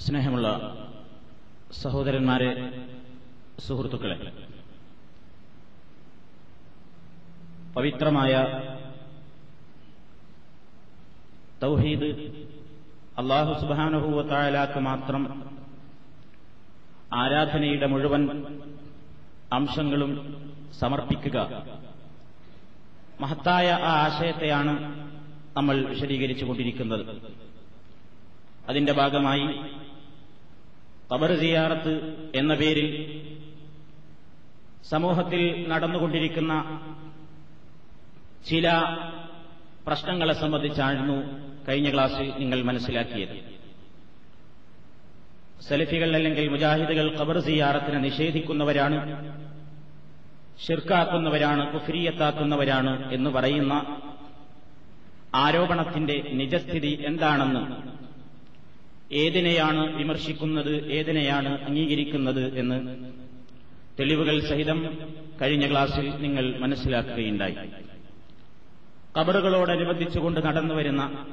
[0.00, 0.48] സ്നേഹമുള്ള
[1.82, 2.50] സഹോദരന്മാരെ
[3.66, 4.16] സുഹൃത്തുക്കളെ
[7.74, 8.32] പവിത്രമായ
[11.62, 12.08] തൗഹീദ്
[13.18, 15.22] അള്ളാഹു സുബാനുഭൂവത്തായാലാക്ക് മാത്രം
[17.14, 18.22] ആരാധനയുടെ മുഴുവൻ
[19.52, 20.12] അംശങ്ങളും
[20.80, 21.38] സമർപ്പിക്കുക
[23.20, 24.72] മഹത്തായ ആ ആശയത്തെയാണ്
[25.56, 27.02] നമ്മൾ വിശദീകരിച്ചുകൊണ്ടിരിക്കുന്നത്.
[28.68, 29.46] അതിന്റെ ഭാഗമായി
[31.10, 31.92] കബർ സിയാറത്ത്
[32.34, 32.88] എന്ന പേരിൽ
[34.90, 36.52] സമൂഹത്തിൽ നടന്നുകൊണ്ടിരിക്കുന്ന
[38.44, 38.66] ചില
[39.86, 41.16] പ്രശ്നങ്ങളെ സംബന്ധിച്ചായിരുന്നു
[41.68, 43.34] കഴിഞ്ഞ ക്ലാസ്സിൽ നിങ്ങൾ മനസ്സിലാക്കിയത്.
[45.66, 48.98] സെലഫികൾ അല്ലെങ്കിൽ മുജാഹിദുകൾ ഖബർ സിയാറത്തിനെ നിഷേധിക്കുന്നവരാണ്
[50.64, 53.74] ഷിർക്കാക്കുന്നവരാണ് കുഫിരിയത്താക്കുന്നവരാണ് എന്ന് പറയുന്ന
[55.34, 57.62] ആരോപണത്തിന്റെ നിജസ്ഥിതി എന്താണെന്ന്
[59.12, 63.04] ഏതിനെയാണ് വിമർശിക്കുന്നത് ഏതിനെയാണ് അംഗീകരിക്കുന്നത് എന്ന്
[64.00, 64.98] തെളിവുകൾ സഹിതം
[65.42, 67.56] കഴിഞ്ഞ ക്ലാസ്സിൽ നിങ്ങൾ മനസ്സിലാക്കുകയുണ്ടായി.
[69.20, 71.26] കബറുകളോടനുബന്ധിച്ചുകൊണ്ട് നടന്നുവരുന്ന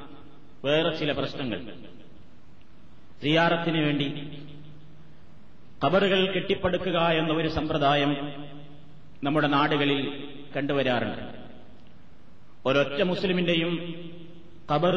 [0.66, 1.62] വേറെ ചില പ്രശ്നങ്ങൾ.
[3.22, 4.28] സിയാറത്തിന് വേണ്ടി
[5.86, 8.16] കബറുകൾ കെട്ടിപ്പടുക്കുക എന്ന ഒരു സമ്പ്രദായം
[9.24, 10.24] നമ്മുടെ നാടുകളിൽ
[10.58, 11.38] കണ്ടുവരാറുണ്ട്.
[12.66, 13.94] ഒരൊറ്റ മുസ്ലിമിന്റെയും
[14.76, 14.94] കബർ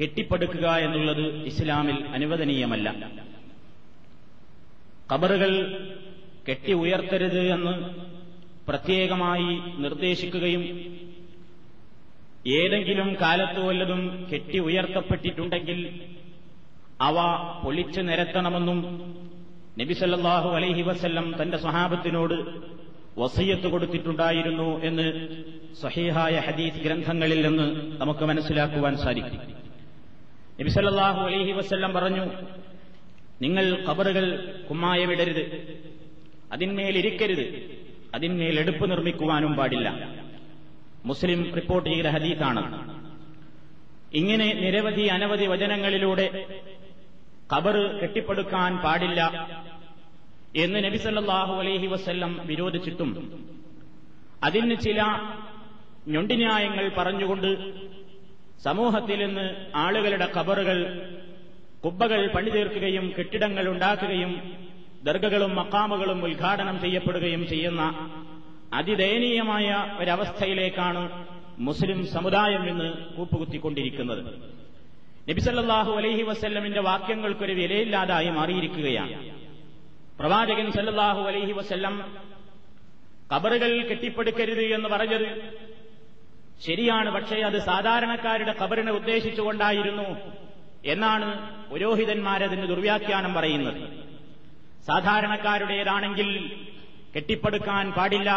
[0.00, 2.88] കെട്ടിപ്പടുക്കുക എന്നുള്ളത് ഇസ്ലാമിൽ അനുവദനീയമല്ല.
[5.12, 5.52] കബറുകൾ
[6.48, 7.74] കെട്ടി ഉയർത്തരുത് എന്ന്
[8.68, 10.62] പ്രത്യേകമായി നിർദ്ദേശിക്കുകയും
[12.46, 16.00] ഏതെങ്കിലും കാലത്ത് വല്ലതും കെട്ടി ഉയർത്തപ്പെട്ടിട്ടുണ്ടെങ്കിൽ
[17.00, 17.16] അവ
[17.64, 18.78] പൊളിച്ചു നിരത്തണമെന്നും
[19.80, 22.34] നബിസല്ലാഹു അലൈഹി വസ്ല്ലം തന്റെ സ്വഹാബത്തിനോട്
[23.18, 25.06] വസയ്യത്ത് കൊടുത്തിട്ടുണ്ടായിരുന്നു എന്ന്
[25.82, 27.66] സഹീഹായ ഹദീസ് ഗ്രന്ഥങ്ങളിൽ നിന്ന്
[28.00, 29.65] നമുക്ക് മനസ്സിലാക്കുവാൻ സാധിക്കും.
[30.60, 32.24] നബിസല്ലാഹു അലൈഹി വസല്ലം പറഞ്ഞു
[33.42, 35.44] നിങ്ങൾ ഖബറുകൾ കുമ്മായമിടരുത്.
[36.52, 37.46] അതിന്മേലിരിക്കരുത്.
[38.14, 39.88] അതിന്മേൽ എടുപ്പ് നിർമ്മിക്കുവാനും പാടില്ല.
[41.04, 42.62] മുസ്ലിം റിപ്പോർട്ട് ചെയ്ത ഹദീസാണ്.
[44.12, 46.46] ഇങ്ങനെ നിരവധി അനവധി വചനങ്ങളിലൂടെ
[47.52, 49.48] ഖബർ കെട്ടിപ്പടുക്കാൻ പാടില്ല
[50.56, 53.10] എന്ന് നബിസല്ലാഹു അലഹി അലൈഹി വസ്ല്ലം വിരോധിച്ചിട്ടും
[54.42, 55.02] അതിന് ചില
[56.08, 57.46] ഞൊണ്ടിന്യായങ്ങൾ പറഞ്ഞുകൊണ്ട്
[58.64, 60.78] സമൂഹത്തിൽ നിന്ന് ആളുകളുടെ ഖബറുകൾ
[61.84, 64.56] കുബ്ബകൾ പണിതീർക്കുകയും കെട്ടിടങ്ങൾ ഉണ്ടാക്കുകയും
[65.04, 67.82] ദർഗകളും മക്കാമുകളും ഉദ്ഘാടനം ചെയ്യപ്പെടുകയും ചെയ്യുന്ന
[68.72, 71.26] അതിദയനീയമായ ഒരവസ്ഥയിലേക്കാണ്
[71.58, 74.22] മുസ്ലിം സമുദായം ഇന്ന് കൂപ്പുകുത്തിക്കൊണ്ടിരിക്കുന്നത്.
[75.30, 79.30] നബിസല്ലാഹു അലൈഹി വസ്ല്ലമിന്റെ വാക്യങ്ങൾക്കൊരു വിലയില്ലാതായി മാറിയിരിക്കുകയാണ്.
[80.18, 82.16] പ്രവാചകൻ സല്ലാഹു അലൈഹി വസ്ല്ലം
[83.34, 85.28] കബറുകൾ കെട്ടിപ്പടുക്കരുത് എന്ന് പറഞ്ഞത്
[86.64, 90.08] ശരിയാണ് പക്ഷേ അത് സാധാരണക്കാരുടെ ഖബറിനെ ഉദ്ദേശിച്ചുകൊണ്ടായിരുന്നു
[90.84, 91.28] എന്നാണ്
[91.70, 93.80] പുരോഹിതന്മാരതിന് ദുർവ്യാഖ്യാനം പറയുന്നത്.
[94.86, 96.28] സാധാരണക്കാരുടേതാണെങ്കിൽ
[97.16, 98.30] കെട്ടിപ്പടുക്കാൻ പാടില്ല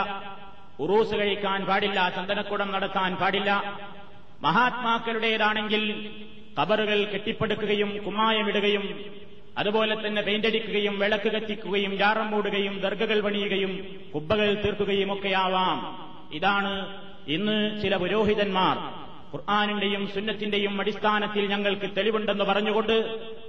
[0.80, 3.52] ഉറൂസ് കഴിക്കാൻ പാടില്ല ചന്ദനക്കുടം നടത്താൻ പാടില്ല.
[4.42, 5.84] മഹാത്മാക്കളുടേതാണെങ്കിൽ
[6.60, 8.86] കബറുകൾ കെട്ടിപ്പടുക്കുകയും കുമ്മായമിടുകയും
[9.58, 13.72] അതുപോലെ തന്നെ പെയിന്റടിക്കുകയും വിളക്ക് കത്തിക്കുകയും ജാറം മൂടുകയും ദർഗകൾ പണിയുകയും
[14.16, 15.80] കുബ്ബകൾ തീർക്കുകയും ഒക്കെയാവാം.
[16.32, 16.72] ഇതാണ്
[17.28, 18.78] ഇന്ന് ചില പുരോഹിതന്മാർ
[19.36, 22.96] ഖുർആാനിന്റെയും സുന്നത്തിന്റെയും അടിസ്ഥാനത്തിൽ ഞങ്ങൾക്ക് തെളിവുണ്ടെന്ന് പറഞ്ഞുകൊണ്ട്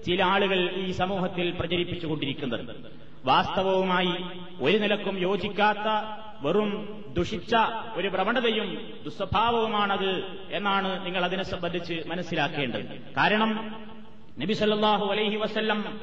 [0.07, 2.77] ചില ആളുകൾ ഈ സമൂഹത്തിൽ പ്രചരിപ്പിച്ചുകൊണ്ടിരിക്കുന്നത്.
[3.25, 4.15] വാസ്തവവുമായി
[4.61, 5.89] ഒരു നിലക്കും യോജിക്കാത്ത
[6.43, 6.71] വെറും
[7.17, 7.55] ദുഷിച്ച
[7.95, 13.15] ഒരു പ്രവണതയും ദുസ്വഭാവവുമാണത് എന്നാണ് നിങ്ങൾ അതിനെ സംബന്ധിച്ച് മനസ്സിലാക്കേണ്ടത്.
[13.17, 13.75] കാരണം
[14.39, 16.01] നബി സല്ലാഹു അലൈഹി വസ്ല്ലം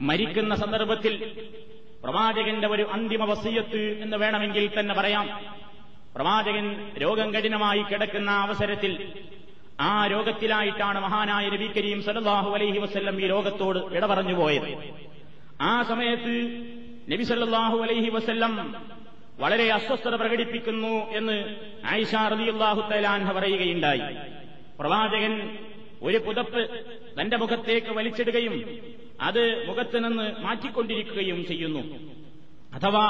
[0.00, 1.46] മരിക്കുന്ന സന്ദർഭത്തിൽ
[2.04, 5.44] പ്രവാചകന്റെ ഒരു അന്തിമ വസീയത്ത് എന്ന് വേണമെങ്കിൽ തന്നെ പറയാം.
[6.14, 9.12] പ്രവാചകൻ രോഗം കഠിനമായി കിടക്കുന്ന അവസരത്തിൽ
[9.80, 14.92] ആ രോഗത്തിലായിട്ടാണ് മഹാനായ നബി കരീം സല്ലാഹു അലൈഹി വസ്ല്ലം ഈ രോഗത്തോട് ഇടപറഞ്ഞു പോയത്.
[15.60, 16.34] ആ സമയത്ത്
[17.12, 18.76] നബി സല്ലാഹു അലൈഹി വസ്ല്ലം
[19.38, 24.16] വളരെ അസ്വസ്ഥത പ്രകടിപ്പിക്കുന്നു എന്ന് ആയിഷ റലിയുല്ലാഹു തലാൻഹ പറയുകയുണ്ടായി.
[24.78, 25.58] പ്രവാചകൻ
[26.02, 26.62] ഒരു പുതപ്പ്
[27.20, 28.54] തന്റെ മുഖത്തേക്ക് വലിച്ചിടുകയും
[29.20, 31.82] അത് മുഖത്ത് നിന്ന് മാറ്റിക്കൊണ്ടിരിക്കുകയും ചെയ്യുന്നു.
[32.74, 33.06] അഥവാ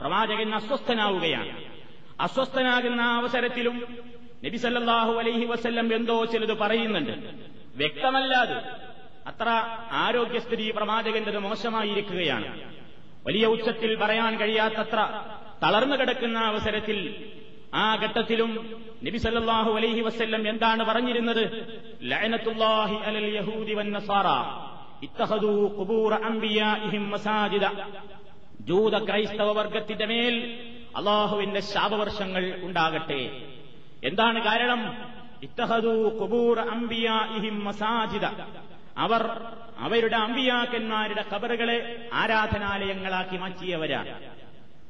[0.00, 1.73] പ്രവാചകൻ അസ്വസ്ഥനാവുകയാണ്.
[2.20, 3.98] അസ്വസ്ഥനാകുന്ന അവസരത്തിലും
[4.44, 7.10] നബി സല്ലാഹു അലൈഹി വസ്ല്ലം എന്തോ ചിലത് പറയുന്നുണ്ട്.
[7.76, 8.54] വ്യക്തമല്ലാതെ
[9.26, 9.48] അത്ര
[9.90, 12.74] ആരോഗ്യസ്ഥിതി പ്രവാചകന്റെ മോശമായിരിക്കുകയാണ്.
[13.26, 15.22] വലിയ ഉച്ചത്തിൽ പറയാൻ കഴിയാത്തത്ര
[15.62, 17.24] തളർന്നു കിടക്കുന്ന അവസരത്തിൽ
[17.74, 21.44] ആ ഘട്ടത്തിലും നബി സല്ലാഹു അലൈഹി വസ്ല്ലം എന്താണ് പറഞ്ഞിരുന്നത്?
[23.04, 24.26] അലൽ യഹൂദി വന്നസാറ
[26.98, 27.66] മസാജിദ.
[28.60, 33.30] ജൂത ക്രൈസ്തവ വർഗത്തിന്റെ മേൽ അള്ളാഹുവിന്റെ ശാപവർഷങ്ങൾ ഉണ്ടാകട്ടെ.
[34.04, 34.96] എന്താണ് കാരണം?
[35.42, 38.24] ഇത്തഹദു കുബൂർ അംബിയ ഇഹിം മസാജിദ.
[38.98, 39.40] അവർ
[39.78, 44.20] അവരുടെ അമ്പിയാക്കന്മാരുടെ കബറുകളെ ആരാധനാലയങ്ങളാക്കി മാറ്റിയവരാണ്.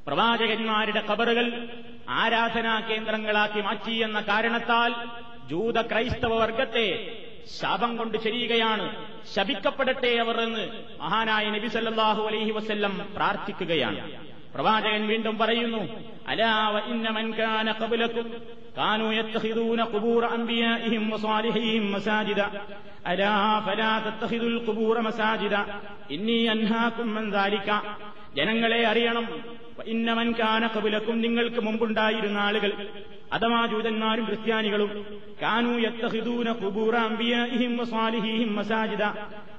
[0.07, 1.69] പ്രവാചകന്മാരുടെ കബറുകൾ
[2.09, 4.95] ആരാധനാ കേന്ദ്രങ്ങളാക്കി മാറ്റി എന്ന കാരണത്താൽ
[5.49, 7.19] ജൂത ക്രൈസ്തവ വർഗത്തെ
[7.61, 9.07] ശാപം കൊണ്ട് ചെരിയുകയാണ്.
[9.35, 14.34] ശപിക്കപ്പെടട്ടെ അവർ എന്ന് മഹാനായ നബി സല്ലല്ലാഹു അലൈഹി വസല്ലം പ്രാർത്ഥിക്കുകയാണ്.
[14.55, 15.81] പ്രവാചകൻ വീണ്ടും പറയുന്നു
[16.29, 18.27] അലാവ ഇന്ന മൻ കാന ഖബലക്കും
[18.79, 19.09] കാനൂ
[21.11, 22.43] വസാലിഹീഹിം മസാജിദ
[23.67, 23.83] ഫലാ
[25.01, 25.57] മസാജിദ
[26.11, 26.39] ഇന്നി
[27.09, 27.27] മൻ
[28.37, 29.27] ജനങ്ങളെ അറിയണം
[29.87, 32.73] ഇന്നവൻ കാന കബുലക്കും നിങ്ങൾക്ക് മുമ്പുണ്ടായിരുന്ന ആളുകൾ
[33.35, 34.91] അഥവാ ജൂതന്മാരും ക്രിസ്ത്യാനികളും
[38.55, 39.03] മസാജിദ.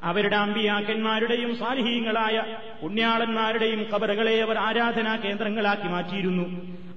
[0.04, 2.44] അവരുടെ അമ്പിയാക്കന്മാരുടെയും സാലിഹീങ്ങളായ
[2.81, 6.45] പുണ്യാളന്മാരുടെയും കബറുകളെ അവർ ആരാധനാ കേന്ദ്രങ്ങളാക്കി മാറ്റിയിരുന്നു.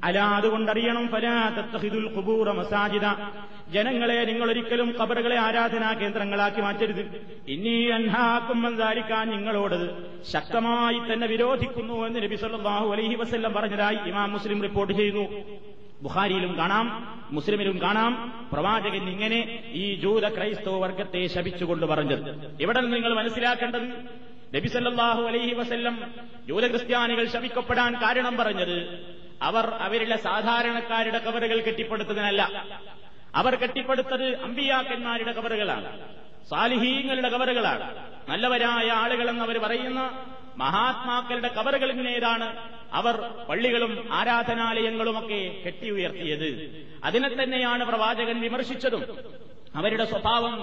[0.05, 3.07] അല അതുകൊണ്ടറിയണം ഫലാ തത്തഹിദുൽ കുബൂറ മസാജിദ.
[3.71, 7.03] ജനങ്ങളെ നിങ്ങളൊരിക്കലും കബറുകളെ ആരാധനാ കേന്ദ്രങ്ങളാക്കി മാറ്റരുത്.
[7.49, 9.79] ഇനി അൻഹാക്കും മന്ദാരിക്കാൻ നിങ്ങളോട്
[10.33, 15.27] ശക്തമായി തന്നെ വിരോധിക്കുന്നു എന്ന് നബി സല്ലല്ലാഹു അലൈഹി വസല്ലം പറഞ്ഞതായി ഇമാം മുസ്ലിം റിപ്പോർട്ട് ചെയ്യുന്നു.
[16.03, 18.49] ബുഖാരിയിലും കാണാം മുസ്ലിമിലും കാണാം.
[18.53, 22.57] പ്രവാചകൻ ഇങ്ങനെ ഈ ജൂത ക്രൈസ്തവ വർഗത്തെ ശപിച്ചുകൊണ്ട് പറഞ്ഞത്.
[22.63, 23.83] ഇവിടെ നിങ്ങൾ മനസ്സിലാക്കേണ്ടത്?
[24.57, 26.05] നബിസല്ലാഹു അലൈഹി വസല്ലം
[26.47, 29.07] ജൂത ക്രിസ്ത്യാനികൾ ശപിക്കപ്പെടാൻ കാരണം പറഞ്ഞത്
[29.43, 32.67] അവർ അവരുടെ സാധാരണക്കാരുടെ കവറുകൾ കെട്ടിപ്പടുത്തതിനല്ല.
[33.35, 36.01] അവർ കെട്ടിപ്പടുത്തത് അമ്പിയാക്കന്മാരുടെ കവറുകളാണ്.
[36.51, 38.13] സാലിഹീങ്ങളുടെ കവറുകളാണ്.
[38.29, 40.25] നല്ലവരായ ആളുകളെന്ന് അവർ പറയുന്ന
[40.62, 42.48] മഹാത്മാക്കളുടെ കബറുകളിനേതാണ്
[42.94, 43.16] അവർ
[43.50, 46.50] പള്ളികളും ആരാധനാലയങ്ങളുമൊക്കെ കെട്ടി ഉയർത്തിയത്
[47.06, 49.04] അതിനെ തന്നെയാണ് പ്രവാചകൻ വിമർശിച്ചതും
[49.76, 50.56] അവരുടെ സ്വഭാവം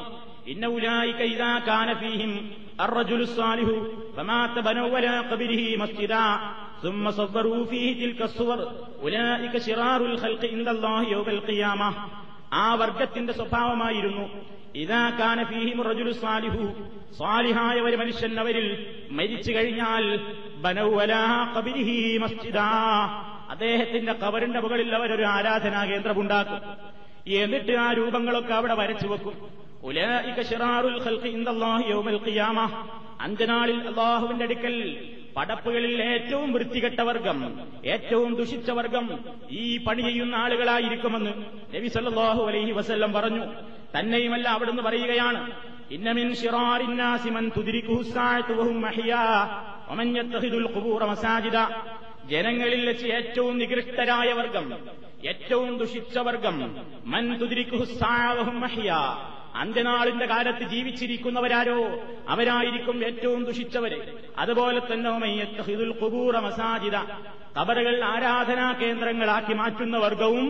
[0.52, 2.34] ഇന്നൗലായിക ഇദാ കാന ഫീഹിം
[2.80, 3.68] الرجل الصالح
[4.16, 6.26] فمات بنوا ولا قبره مسجدا
[6.82, 8.58] ثم صوروا فيه تلك الصور
[9.00, 11.88] أولئك شرار الخلق عند الله يوم القيامة
[12.56, 14.24] ആ വർഗത്തിന്റെ സ്വഭാവമായിരുന്നു
[17.17, 20.19] സാലിഹായ ഒരു മനുഷ്യൻ അവരിൽ മരിച്ചു കഴിഞ്ഞാൽ
[23.49, 26.59] അദ്ദേഹത്തിന്റെ കവറിന്റെ മുകളിൽ അവരൊരു ആരാധനാ കേന്ദ്രമുണ്ടാക്കും.
[27.33, 29.65] എന്നിട്ട് ആ രൂപങ്ങളൊക്കെ അവിടെ വരച്ചു വെക്കും.
[33.21, 35.07] അഞ്ചനാളിൽ അള്ളാഹുവിന്റെ അടുക്കൽ
[35.37, 39.19] പടപ്പുകളിൽ ഏറ്റവും വൃത്തികെട്ട വർഗം ഏറ്റവും ദുഷിച്ച വർഗം
[39.51, 41.31] ഈ പണി ചെയ്യുന്ന ആളുകളായിരിക്കുമെന്ന്
[41.75, 43.43] നബി സല്ലാഹു അലൈഹി വസല്ലം പറഞ്ഞു.
[43.99, 45.51] തന്നെയുമല്ല അവിടുന്ന് പറയുകയാണ്.
[52.29, 54.77] ജനങ്ങളിൽ വെച്ച് ഏറ്റവും നികൃഷ്ടരായ വർഗം
[55.27, 56.75] ഏറ്റവും ദുഷിച്ച വർഗം
[57.05, 58.95] മൻ തുദ്രികുഹു മഹിയ.
[59.55, 61.99] അന്ത്യനാളിന്റെ കാലത്ത് ജീവിച്ചിരിക്കുന്നവരാരോ
[62.29, 64.01] അവരായിരിക്കും ഏറ്റവും ദുഷിച്ചവര്.
[64.37, 65.09] അതുപോലെ തന്നെ
[66.39, 66.95] മസാജിദ.
[67.59, 70.47] കബറുകൾ ആരാധനാ കേന്ദ്രങ്ങളാക്കി മാറ്റുന്ന വർഗവും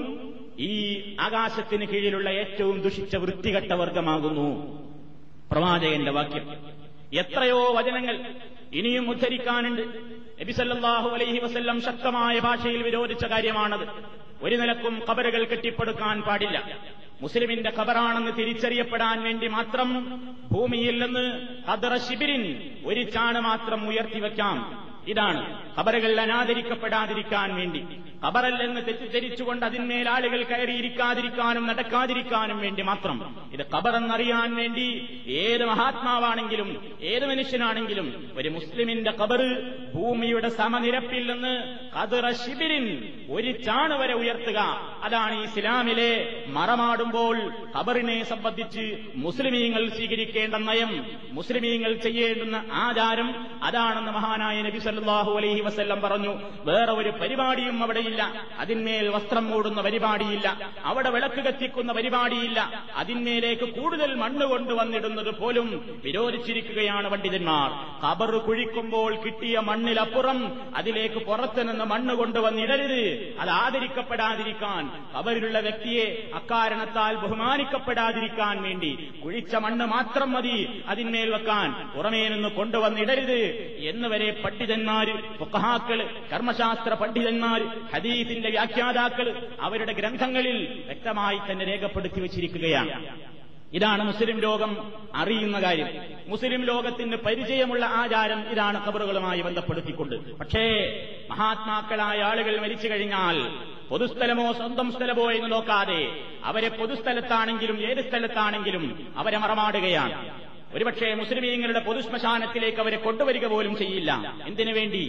[0.60, 4.48] ഈ ആകാശത്തിന് കീഴിലുള്ള ഏറ്റവും ദുഷിച്ച വൃത്തികെട്ട വർഗമാകുന്നു
[5.52, 6.54] പ്രവാചകന്റെ വാക്യം.
[7.13, 8.34] എത്രയോ വചനങ്ങൾ
[8.74, 9.81] ഇനിയും ഉദ്ധരിക്കാനുണ്ട്.
[10.42, 13.88] നബിസല്ലാഹു അലൈഹി വസ്ല്ലം ശക്തമായ ഭാഷയിൽ വിരോധിച്ച കാര്യമാണത്.
[14.42, 16.78] ഒരു നിലക്കും കബറുകൾ കെട്ടിപ്പടുക്കാൻ പാടില്ല.
[17.22, 26.22] മുസ്ലിമിന്റെ ഖബറാണെന്ന് തിരിച്ചറിയപ്പെടാൻ വേണ്ടി മാത്രം ഭൂമിയിൽ നിന്ന് ഹദ്റ ശിബിരിൻ ഒരു ചാണ് മാത്രം ഉയർത്തിവെക്കാം ഇതാണ് ഖബറുകൾ
[26.22, 27.84] അനാദരിക്കപ്പെടാതിരിക്കാൻ വേണ്ടി.
[28.25, 33.18] ഖബറല്ലെന്ന് തെറ്റിദ്ധരിച്ചുകൊണ്ട് അതിന്മേൽ ആളുകൾ കയറിയിരിക്കാതിരിക്കാനും നടക്കാതിരിക്കാനും വേണ്ടി മാത്രം.
[33.54, 34.88] ഇത് ഖബറെന്നറിയാൻ വേണ്ടി
[35.27, 36.69] ഏത് മഹാത്മാവാണെങ്കിലും
[37.12, 38.07] ഏത് മനുഷ്യനാണെങ്കിലും
[38.38, 39.50] ഒരു മുസ്ലിമിന്റെ ഖബറ്
[39.96, 41.53] ഭൂമിയുടെ സമനിരപ്പിൽ നിന്ന്
[41.96, 42.86] കതിറ ശിബിരിൻ
[43.29, 44.60] ഒരു ചാണ് വരെ ഉയർത്തുക.
[45.03, 46.12] അതാണ് ഇസ്ലാമിലെ
[46.48, 47.38] മറമാടുമ്പോൾ
[47.77, 50.91] ഖബറിനെ സംബന്ധിച്ച് മുസ്ലിമീങ്ങൾ സ്വീകരിക്കേണ്ട നയം
[51.32, 53.29] മുസ്ലിമീങ്ങൾ ചെയ്യേണ്ടുന്ന ആചാരം.
[53.63, 56.34] അതാണെന്ന് മഹാനായ നബി സല്ലാഹു അലൈഹി വസല്ലം പറഞ്ഞു.
[56.72, 58.14] വേറെ ഒരു പരിപാടിയും അവിടെയില്ല
[58.60, 60.72] അതിന്മേൽ വസ്ത്രം മൂടുന്ന പരിപാടിയില്ല.
[60.84, 62.86] അവിടെ വിളക്ക് കത്തിക്കുന്ന പരിപാടിയില്ല.
[62.95, 65.67] അതിന്മേലേക്ക് കൂടുതൽ മണ്ണ് കൊണ്ടുവന്നിടുന്നത് പോലും
[66.05, 67.69] വിരോധിച്ചിരിക്കുകയാണ് പണ്ഡിതന്മാർ.
[68.03, 70.39] കബർ കുഴിക്കുമ്പോൾ കിട്ടിയ മണ്ണിലപ്പുറം
[70.75, 73.03] അതിലേക്ക് പുറത്തു നിന്ന് മണ്ണ് കൊണ്ടുവന്നിടരുത്.
[73.39, 74.84] അത് ആദരിക്കപ്പെടാതിരിക്കാൻ
[75.17, 78.91] കബറിലുള്ള വ്യക്തിയെ അക്കാരണത്താൽ ബഹുമാനിക്കപ്പെടാതിരിക്കാൻ വേണ്ടി
[79.24, 80.84] കുഴിച്ച മണ്ണ് മാത്രം മതി.
[80.88, 83.39] അതിന്മേൽ വെക്കാൻ പുറമേ നിന്ന് കൊണ്ടുവന്നിടരുത്.
[83.79, 87.62] എന്നുവരെ പണ്ഡിതന്മാര് ഫുഖഹാക്കൾ കർമ്മശാസ്ത്ര പണ്ഡിതന്മാര്
[87.96, 93.20] ഹദീസിന്റെ വ്യാഖ്യാതാക്കൾ അവരുടെ ഗ്രന്ഥങ്ങളിൽ വ്യക്തമായി തന്നെ രേഖപ്പെടുത്തി വച്ചിരിക്കുകയാണ്.
[93.74, 95.88] ഇതാണ് മുസ്ലിം ലോകം അറിയുന്ന കാര്യം.
[96.28, 100.38] മുസ്ലിം ലോകത്തിന് പരിചയമുള്ള ആചാരം ഇതാണ് ഖബറുകളുമായി ബന്ധപ്പെടുത്തിക്കൊണ്ട്.
[100.38, 100.66] പക്ഷേ
[101.30, 103.38] മഹാത്മാക്കളായ ആളുകൾ മരിച്ചു കഴിഞ്ഞാൽ
[103.90, 106.08] പൊതുസ്ഥലമോ സ്വന്തം സ്ഥലമോ എന്ന് നോക്കാതെ
[106.44, 110.46] അവരെ പൊതുസ്ഥലത്താണെങ്കിലും ഏത് സ്ഥലത്താണെങ്കിലും അവരെ മറമാടുകയാണ്.
[110.74, 114.36] ഒരുപക്ഷെ മുസ്ലിമീങ്ങളുടെ പൊതുശ്മശാനത്തിലേക്ക് അവരെ കൊണ്ടുവരിക പോലും ചെയ്യില്ല.
[114.48, 115.04] എന്തിനു വേണ്ടി?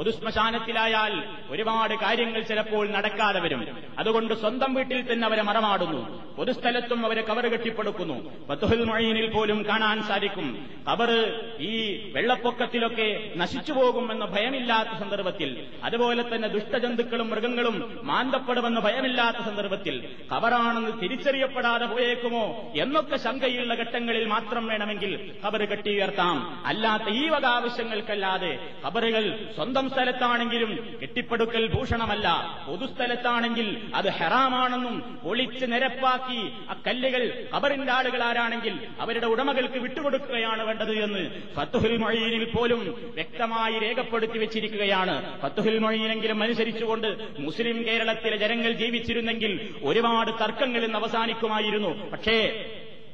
[0.00, 1.14] പൊതുശ്മശാനത്തിലായാൽ
[1.50, 3.78] ഒരുപാട് കാര്യങ്ങൾ ചിലപ്പോൾ നടക്കാതെ വരും.
[3.98, 6.00] അതുകൊണ്ട് സ്വന്തം വീട്ടിൽ തന്നെ അവരെ മറമാടുന്നു.
[6.36, 8.46] പൊതുസ്ഥലത്തും അവരെ കവർ കെട്ടിപ്പടുക്കുന്നു.
[8.46, 10.68] ബത്തുഹുൽ മൊഴീനിൽ പോലും കാണാൻ സാധിക്കും.
[10.88, 11.10] അവർ
[11.60, 11.72] ഈ
[12.14, 22.72] വെള്ളപ്പൊക്കത്തിലൊക്കെ നശിച്ചു പോകുമെന്ന് ഭയമില്ലാത്ത സന്ദർഭത്തിൽ അതുപോലെ തന്നെ ദുഷ്ടജന്തുക്കളും മൃഗങ്ങളും മാന്തപ്പെടുമെന്ന് ഭയമില്ലാത്ത സന്ദർഭത്തിൽ കവറാണെന്ന് തിരിച്ചറിയപ്പെടാതെ പോയേക്കുമോ
[22.76, 26.66] എന്നൊക്കെ ശങ്കയുള്ള ഘട്ടങ്ങളിൽ മാത്രം വേണമെങ്കിൽ കബറ് കെട്ടിയുയർത്താം.
[26.66, 30.70] അല്ലാത്ത ഈ വക ആവശ്യങ്ങൾക്കല്ലാതെ കബറുകൾ സ്വന്തം സ്ഥലത്താണെങ്കിലും
[31.02, 32.28] കെട്ടിപ്പടുക്കൽ ഭൂഷണമല്ല.
[32.66, 37.22] പൊതുസ്ഥലത്താണെങ്കിൽ അത് ഹെറാമാണെന്നും ഒളിച്ച് നിരപ്പാക്കി ആ കല്ലുകൾ
[37.56, 45.16] കബറിന്റെ ആളുകൾ ആരാണെങ്കിൽ അവരുടെ ഉടമകൾക്ക് വിട്ടുകൊടുക്കുകയാണ് വേണ്ടത് എന്ന് ഫത്തുഹുൽ മൊഴീനിൽ പോലും വ്യക്തമായി രേഖപ്പെടുത്തി വെച്ചിരിക്കുകയാണ്.
[45.40, 49.54] ഫത്തുഹുൽ മൊഴീനെങ്കിലും അനുസരിച്ചുകൊണ്ട് മുസ്ലിം കേരളത്തിലെ ജനങ്ങൾ ജീവിച്ചിരുന്നെങ്കിൽ
[49.84, 51.92] ഒരുപാട് തർക്കങ്ങളിൽ അവസാനിക്കുമായിരുന്നു.
[52.10, 52.36] പക്ഷേ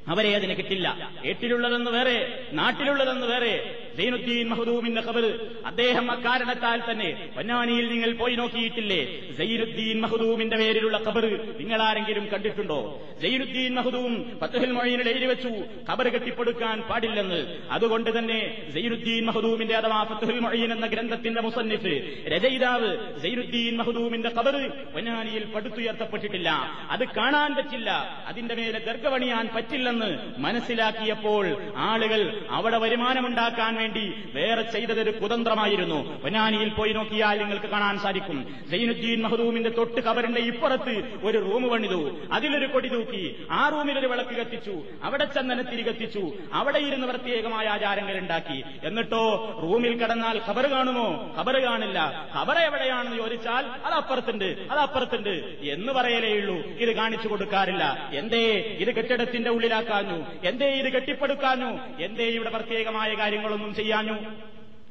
[0.06, 1.10] അവരെ അതിന് കിട്ടില്ല.
[1.25, 3.78] ഏട്ടിലുള്ളതെന്ന് വേറെ നാട്ടിലുള്ളതെന്ന് വേറെ.
[3.96, 9.32] സൈനുദ്ദീൻ മഹദൂമിന്റെ ഖബർ അദ്ദേഹം അക്കാരണത്താൽ തന്നെ പൊന്നാനിയിൽ നിങ്ങൾ പോയി നോക്കിയിട്ടില്ലേ?
[9.38, 13.02] സൈനുദ്ദീൻ മഹദൂമിന്റെ പേരിലുള്ള ഖബർ നിങ്ങൾ ആരെങ്കിലും കണ്ടിട്ടുണ്ടോ?
[13.22, 15.48] സൈനുദ്ദീൻ മഹദൂം ഫത്തുഹുൽ മൊയ്നിൽ എഴുതി വെച്ചു
[15.90, 17.56] ഖബർ കെട്ടിപ്പടുക്കാൻ പാടില്ലെന്ന്.
[17.70, 25.44] അതുകൊണ്ട് തന്നെ സൈനുദ്ദീൻ മഹദൂമിന്റെ അഥവാ ഫത്തുഹുൽ മൊയ്ൻ എന്ന ഗ്രന്ഥത്തിന്റെ മുസന്നിഫ് രചയിതാവ് സൈനുദ്ദീൻ മഹദൂമിന്റെ ഖബർ പൊന്നാനിയിൽ
[25.44, 26.50] പടുത്തുയർത്തപ്പെട്ടിട്ടില്ല.
[26.90, 27.90] അത് കാണാൻ പറ്റില്ല.
[28.26, 29.95] അതിന്റെ മേലെ ദർഗവണിയാൻ പറ്റില്ലെന്ന്
[30.38, 36.20] മനസ്സിലാക്കിയപ്പോൾ ആളുകൾ അവിടെ വരുമാനമുണ്ടാക്കാൻ വേണ്ടി വേറെ ചെയ്തതൊരു കുതന്ത്രമായിരുന്നു.
[36.20, 38.54] പൊന്നാനിയിൽ പോയി നോക്കിയാൽ നിങ്ങൾക്ക് കാണാൻ സാധിക്കും.
[38.70, 42.18] സൈനുദ്ദീൻ മഹദൂമിന്റെ തൊട്ട് കവറിന്റെ ഇപ്പുറത്ത് ഒരു റൂം പണിതു.
[42.32, 43.46] അതിലൊരു കൊടി തൂക്കി.
[43.50, 44.82] ആ റൂമിൽ ഒരു വിളക്ക് കത്തിച്ചു.
[45.04, 46.32] അവിടെ ചന്ദനത്തിരി കത്തിച്ചു.
[46.52, 48.64] അവിടെ ഇരുന്ന് പ്രത്യേകമായ ആചാരങ്ങൾ ഉണ്ടാക്കി.
[48.84, 51.34] എന്നിട്ടോ റൂമിൽ കടന്നാൽ ഖബർ കാണുമോ?
[51.38, 52.28] ഖബർ കാണില്ല.
[52.36, 56.56] ഖബർ എവിടെയാണെന്ന് ചോദിച്ചാൽ അത് അപ്പുറത്തുണ്ട് അത് അപ്പുറത്തുണ്ട് എന്ന് പറയലേ ഉള്ളൂ.
[56.56, 58.10] ഇത് കാണിച്ചു കൊടുക്കാറില്ല.
[58.12, 58.76] എന്തേ?
[58.78, 59.50] ഇത് കെട്ടിടത്തിന്റെ
[59.87, 61.71] ഉള്ളിലാക്കാഞ്ഞു എന്തേ ഇത് കെട്ടിപ്പടുക്കാഞ്ഞു?
[62.02, 64.16] എന്തേ ഇവിടെ പ്രത്യേകമായ കാര്യങ്ങളൊന്നും ചെയ്യാഞ്ഞു?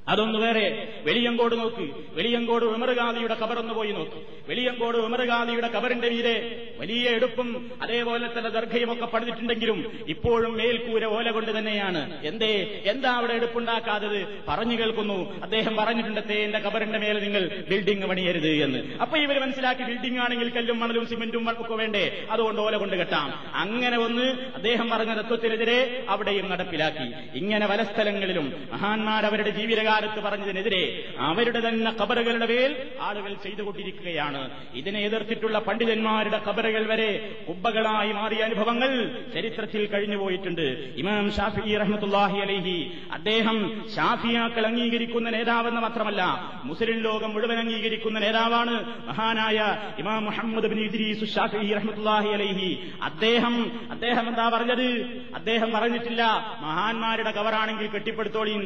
[0.08, 1.90] അതൊന്ന് വേറെ വെളിയങ്കോട് നോക്ക്.
[2.14, 4.22] വെളിയങ്കോട് ഉമർഗാദിയുടെ കബറൊന്ന് പോയി നോക്ക്.
[4.50, 11.58] വെളിയങ്കോട് ഉമർഗാദിയുടെ കബറിന്റെ മീതെ വലിയ എടുപ്പും അതേപോലെ തന്നെ ദർഘയും ഒക്കെ പണിതിട്ടുണ്ടെങ്കിലും ഇപ്പോഴും മേൽക്കൂര ഓല കൊണ്ട്
[11.58, 12.26] തന്നെയാണ്.
[12.26, 12.82] എന്തേ?
[12.86, 14.28] എന്താ അവിടെ എടുപ്പുണ്ടാക്കാത്തത്?
[14.48, 15.42] പറഞ്ഞു കേൾക്കുന്നു.
[15.42, 18.96] അദ്ദേഹം പറഞ്ഞിട്ടുണ്ട് എന്റെ കബറിന്റെ മേലെ നിങ്ങൾ ബിൽഡിംഗ് പണിയരുത് എന്ന്.
[19.02, 22.26] അപ്പൊ ഇവർ മനസ്സിലാക്കി ബിൽഡിംഗ് ആണെങ്കിൽ കല്ലും മണലും സിമെന്റും ഒക്കെ വേണ്ടേ?
[22.32, 23.34] അതുകൊണ്ട് ഓല കൊണ്ട് കെട്ടാം.
[23.54, 24.24] അങ്ങനെ ഒന്ന്
[24.56, 27.38] അദ്ദേഹം പറഞ്ഞ തത്വത്തിനെതിരെ അവിടെയും നടപ്പിലാക്കി.
[27.38, 29.50] ഇങ്ങനെ പല സ്ഥലങ്ങളിലും മഹാന്മാർ അവരുടെ
[29.96, 30.84] ജീവിതകാലത്ത് പറഞ്ഞതിനെതിരെ
[31.20, 32.72] അവരുടെ തന്നെ കബറുകളുടെ മേൽ
[33.02, 34.42] ആളുകൾ ചെയ്തുകൊണ്ടിരിക്കുകയാണ്.
[34.80, 37.12] ഇതിനെ എതിർത്തിട്ടുള്ള പണ്ഡിതന്മാരുടെ കബറുകൾ വരെ
[37.48, 38.92] കുബ്ബകളായി മാറിയ അനുഭവങ്ങൾ
[39.36, 40.66] ചരിത്രത്തിൽ കഴിഞ്ഞുപോയിട്ടുണ്ട്
[41.02, 42.76] ഇമാം ഷാഫി റഹ്മത്തുല്ലാഹി അലഹി
[43.18, 43.58] അദ്ദേഹം
[43.96, 46.22] ഷാഫിയാക്കൾ അംഗീകരിക്കുന്ന നേതാവെന്ന് മാത്രമല്ല
[46.64, 48.76] മുസ്ലിം ലോകം മുഴുവൻ അംഗീകരിക്കുന്ന നേതാവാണ്
[49.08, 49.60] മഹാനായ
[50.00, 52.70] ഇമാം മുഹമ്മദ് ബിൻ ഇദ്രീസ് ഷാഫി റഹ്മത്തുല്ലാഹി അലൈഹി.
[53.10, 53.56] അദ്ദേഹം
[53.92, 54.88] അദ്ദേഹം എന്താ പറഞ്ഞത്?
[55.36, 56.22] അദ്ദേഹം പറഞ്ഞിട്ടില്ല
[56.66, 58.64] മഹാന്മാരുടെ കവറാണെങ്കിൽ കെട്ടിപ്പടുത്തോളിയും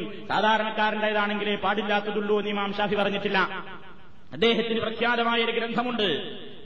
[1.20, 3.38] സാധാരണക്കാരന്റെതാണെങ്കിലേ പാടില്ലാത്തതുള്ളൂ എന്ന് ഇമാം ഷാഫി പറഞ്ഞിട്ടില്ല.
[4.32, 6.08] അദ്ദേഹത്തിന് പ്രഖ്യാതമായ ഒരു ഗ്രന്ഥമുണ്ട്.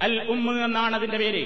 [0.02, 1.42] അൽ ഉമ്മ എന്നാണ് അതിന്റെ പേര്.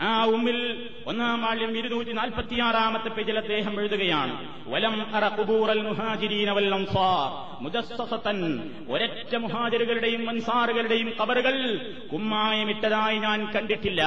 [0.00, 4.48] ആ ഉമ്മിൽ ഒന്നാം വാള്യം ഇരുന്നൂറ്റി നാൽപ്പത്തിയാറാമത്തെ പേജിൽ അദ്ദേഹം എഴുതുകയാണ്.
[4.66, 7.62] വലം അറ കുബൂറൽ മുഹാജിരീന വൽ അൻസാർ.
[7.62, 8.70] മുജസ്സസതൻ.
[8.88, 11.56] ഒരൊറ്റ മുഹാജിറുകളുടെയും അൻസാറുകളുടെയും കബറുകൾ
[12.12, 14.02] കുമ്മായമിട്ടതായി ഞാൻ കണ്ടിട്ടില്ല.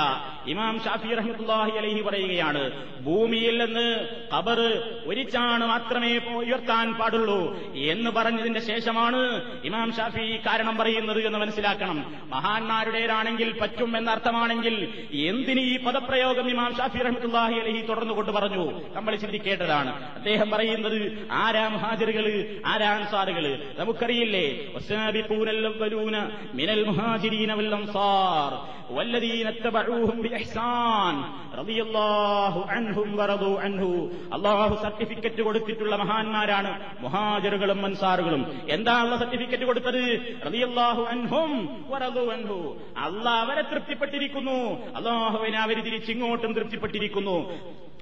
[0.47, 2.63] ഇമാം ഷാഫി റഹ്മുല്ലാഹി അലഹി പറയുകയാണ്
[3.03, 7.41] ഭൂമിയിൽ നിന്ന് കബറ് ഒരിച്ചാണ് മാത്രമേ ഉയർത്താൻ പാടുള്ളൂ
[7.75, 9.21] എന്ന് പറഞ്ഞതിന്റെ ശേഷമാണ്
[9.63, 12.15] ഇമാം ഷാഫി കാരണം പറയുന്നത് എന്ന് മനസ്സിലാക്കണം.
[12.29, 14.75] മഹാന്മാരുടേതാണെങ്കിൽ പറ്റും എന്നർത്ഥമാണെങ്കിൽ
[15.13, 18.64] എന്തിന് ഈ പദപ്രയോഗം ഇമാം ഷാഫി റഹ്മത്തുള്ളാഹി അലഹി തുടർന്നു കൊണ്ട് പറഞ്ഞു
[18.96, 20.98] നമ്മൾ ചിന്തിക്കേണ്ടതാണ് അദ്ദേഹം പറയുന്നത്
[21.42, 22.34] ആരാ മുഹാജിറുകള്
[22.72, 25.62] ആരാ അൻസാറുകള് നമുക്കറിയില്ലേ വസ്സാബിഖൂനൽ
[26.58, 28.52] മിനൽ മുഹാജിരീന വൽ അൻസാർ
[28.90, 31.14] والذين اتبعوهم بإحسان
[31.54, 33.82] رضي الله عنهم ورضوا عنه
[34.36, 36.70] അള്ളാഹു സർട്ടിഫിക്കറ്റ് കൊടുത്തിട്ടുള്ള മഹാന്മാരാണ്
[37.04, 40.02] മുഹാജറുകളും അൻസാറുകളും എന്താ അള്ള സർട്ടിഫിക്കറ്റ് കൊടുത്തത്
[40.46, 41.50] റളിയല്ലാഹു അൻഹും
[41.92, 42.58] വറദു അൻഹു
[43.00, 44.58] അള്ളാഹ് അവരെ തൃപ്തിപ്പെട്ടിരിക്കുന്നു
[44.98, 47.37] അള്ളാഹുവിനെ അവർ തിരിച്ചിങ്ങോട്ടും തൃപ്തിപ്പെട്ടിരിക്കുന്നു.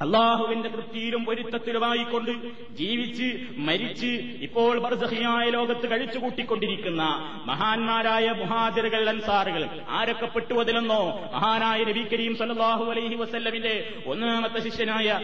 [0.01, 2.31] അള്ളാഹുവിന്റെ തൃപ്തിയിലും പൊരുത്തത്തിലുമായിക്കൊണ്ട്
[2.75, 3.27] ജീവിച്ച്
[3.57, 7.03] മരിച്ച് ഇപ്പോൾ ബർസഹിയായ ലോകത്ത് കഴിച്ചുകൂട്ടിക്കൊണ്ടിരിക്കുന്ന
[7.45, 9.63] മഹാന്മാരായ മുഹാദിരകൾ അൻസാറുകൾ.
[9.89, 15.19] ആരൊക്കെ പെട്ടു അതിലെന്നോ മഹാനായ നബി കരീം സല്ലാഹു അലൈഹി വസല്ലമിന്റെ ഒന്നാമത്തെ ശിഷ്യനായ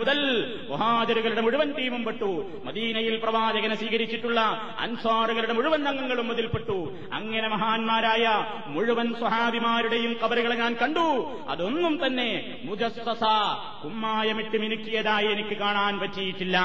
[0.00, 0.20] മുതൽ
[0.68, 2.30] മുഹാദിരകളുടെ മുഴുവൻ ടീമും പെട്ടു.
[2.64, 4.40] മദീനയിൽ പ്രവാചകനെ സ്വീകരിച്ചിട്ടുള്ള
[4.78, 6.78] അൻസാറുകളുടെ മുഴുവൻ അംഗങ്ങളും അതിൽപ്പെട്ടു.
[7.12, 8.26] അങ്ങനെ മഹാന്മാരായ
[8.66, 11.08] മുഴുവൻ സ്വഹാബിമാരുടെയും കബറുകളെ ഞാൻ കണ്ടു.
[11.48, 12.28] അതൊന്നും തന്നെ
[12.80, 13.24] മുജസ്സസ
[13.84, 16.56] കുമ്മായമിട്ട് മിനുക്കിയതായി എനിക്ക് കാണാൻ പറ്റിയിട്ടില്ല.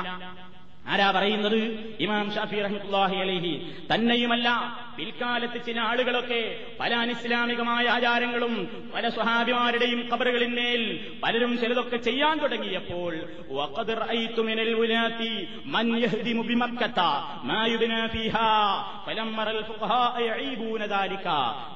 [0.88, 1.57] ആരാ പറയുന്നത്?
[2.00, 3.53] ഇമാം ഷാഫി റഹ്മുല്ലാഹി അലഹി.
[3.93, 4.50] തന്നെയുമല്ല
[4.97, 13.15] പിൽക്കാലത്ത് ചില ആളുകളൊക്കെ പല അനിസ്ലാമികമായ ആചാരങ്ങളും പല സ്വഹാബിമാരുടെയും കബറുകളിന്മേൽ പലരും ചിലതൊക്കെ ചെയ്യാൻ തുടങ്ങിയപ്പോൾ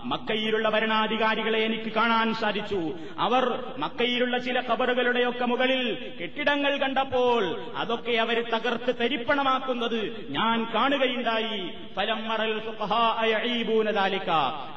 [0.03, 2.93] മക്കയിലുള്ള ഭരണാധികാരികളെ എനിക്ക് കാണാൻ സാധിച്ചു.
[3.19, 11.69] അവർ മക്കയിലുള്ള ചില കബറുകളുടെയൊക്കെ മുകളിൽ കെട്ടിടങ്ങൾ കണ്ടപ്പോൾ അതൊക്കെ അവർ തകർത്ത് തരിപ്പണമാക്കുന്നത് ഞാൻ കാണുകയുണ്ടായി.
[11.95, 14.30] ഫലം മറൽ സുഖാ ഫുഖഹാഅയഈബൂനദാലിക.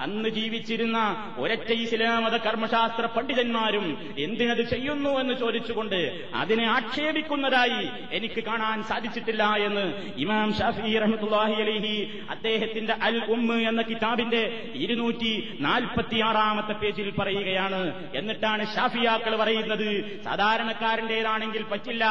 [0.02, 0.98] അന്ന് ജീവിച്ചിരുന്ന
[1.38, 3.86] ഒരൊറ്റ ഇസ്ലാമത കർമ്മശാസ്ത്ര പണ്ഡിതന്മാരും
[4.24, 5.98] എന്തിനത് ചെയ്യുന്നു എന്ന് ചോദിച്ചുകൊണ്ട്
[6.40, 7.82] അതിനെ ആക്ഷേപിക്കുന്നതായി
[8.16, 9.84] എനിക്ക് കാണാൻ സാധിച്ചിട്ടില്ല എന്ന്
[10.22, 11.94] ഇമാം ഷാഫി റഹ്മത്തുള്ളാഹി അലിഹി
[12.34, 14.42] അദ്ദേഹത്തിന്റെ അൽ ഉമ്മ എന്ന കിതാബിന്റെ
[14.82, 15.32] ഇരുന്നൂറ്റി
[15.66, 17.82] നാൽപ്പത്തിയാറാമത്തെ പേജിൽ പറയുകയാണ്
[18.20, 19.88] എന്നിട്ടാണ് ഷാഫിയാക്കൾ പറയുന്നത്
[20.26, 22.04] സാധാരണക്കാരന്റേതാണെങ്കിൽ പറ്റില്ല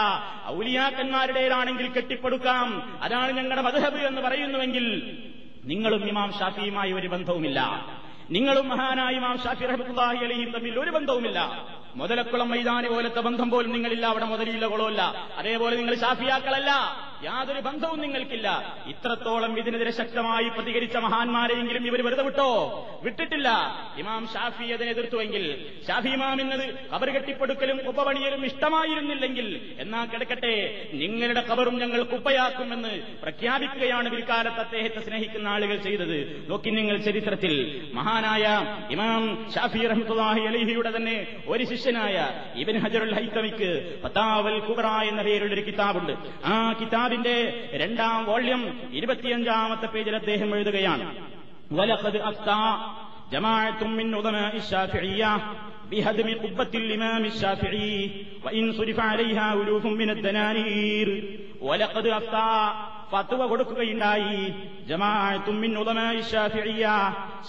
[0.56, 2.68] ഔലിയാക്കന്മാരുടേതാണെങ്കിൽ കെട്ടിപ്പടുക്കാം
[3.04, 4.88] അതാണ് ഞങ്ങളുടെ മധുഹബ് എന്ന് പറയുന്നുവെങ്കിൽ
[5.66, 7.60] നിങ്ങളും ഇമാം ഷാഫിയുമായി ഒരു ബന്ധവുമില്ല.
[8.32, 11.40] നിങ്ങളും മഹാനായ ഇമാം ഷാഫി റഹ്മത്തുള്ളാഹി അലിയും തമ്മിൽ ഒരു ബന്ധവുമില്ല.
[11.96, 15.02] മുതലക്കുളം മൈതാനി പോലത്തെ ബന്ധം പോലും നിങ്ങളില്ല അവിടെ മുതലില്ല കുളമല്ല
[15.38, 16.72] അതേപോലെ നിങ്ങൾ ഷാഫിയാക്കളല്ല.
[17.24, 18.48] യാതൊരു ബന്ധവും നിങ്ങൾക്കില്ല.
[18.88, 22.48] ഇത്രത്തോളം ഇതിനെതിരെ ശക്തമായി പ്രതികരിച്ച മഹാന്മാരെയെങ്കിലും ഇവർ വെറുതെ വിട്ടോ?
[23.04, 23.50] വിട്ടിട്ടില്ല.
[24.02, 25.44] ഇമാം ഷാഫി അതിനെ എതിർത്തുവെങ്കിൽ
[25.88, 29.48] ഷാഫി ഇമാം എന്നത് കബർ കെട്ടിപ്പടുക്കലും കുപ്പപണിയലും ഇഷ്ടമായിരുന്നില്ലെങ്കിൽ
[29.84, 30.54] എന്നാ കിടക്കട്ടെ
[31.02, 32.94] നിങ്ങളുടെ കബറും ഞങ്ങൾ കുപ്പയാക്കുമെന്ന്
[33.24, 36.18] പ്രഖ്യാപിക്കുകയാണ് പിൽക്കാലത്ത് അദ്ദേഹത്തെ സ്നേഹിക്കുന്ന ആളുകൾ ചെയ്തത്.
[36.50, 37.54] നോക്കി നിങ്ങൾ ചരിത്രത്തിൽ
[38.00, 38.46] മഹാനായ
[38.96, 39.24] ഇമാം
[39.56, 41.16] ഷാഫി റഹ്മത്തുള്ളാഹി അലിഹിയുടെ തന്നെ
[41.48, 42.17] ഒരു ശിഷ്യനായ
[42.63, 43.71] ഇബൻ ഹജറുൽ ഹൈത്തമിക്ക്
[44.05, 46.13] പത്താവൽ കുബറ എന്ന പേരുള്ള ഒരു കിതാബുണ്ട്
[46.47, 47.37] ആ കിതാബിന്റെ
[47.83, 51.07] രണ്ടാം വോള്യം ഇരുപത്തിയഞ്ചാമത്തെ പേജിൽ അദ്ദേഹം എഴുതുകയാണ്
[51.73, 52.61] വലഖദ് അഫ്താ
[53.33, 55.33] ജമാഅത്തും മിൻ ഉദമാഇ الشافعية
[55.91, 58.11] بهدم قبة الإمام الشافعي
[58.45, 61.09] وإن صرف عليها ألوف من الدنانير
[61.61, 62.55] ولقد أفتى
[63.12, 64.54] ഫത്വ കൊടുക്കുകയുണ്ടായി.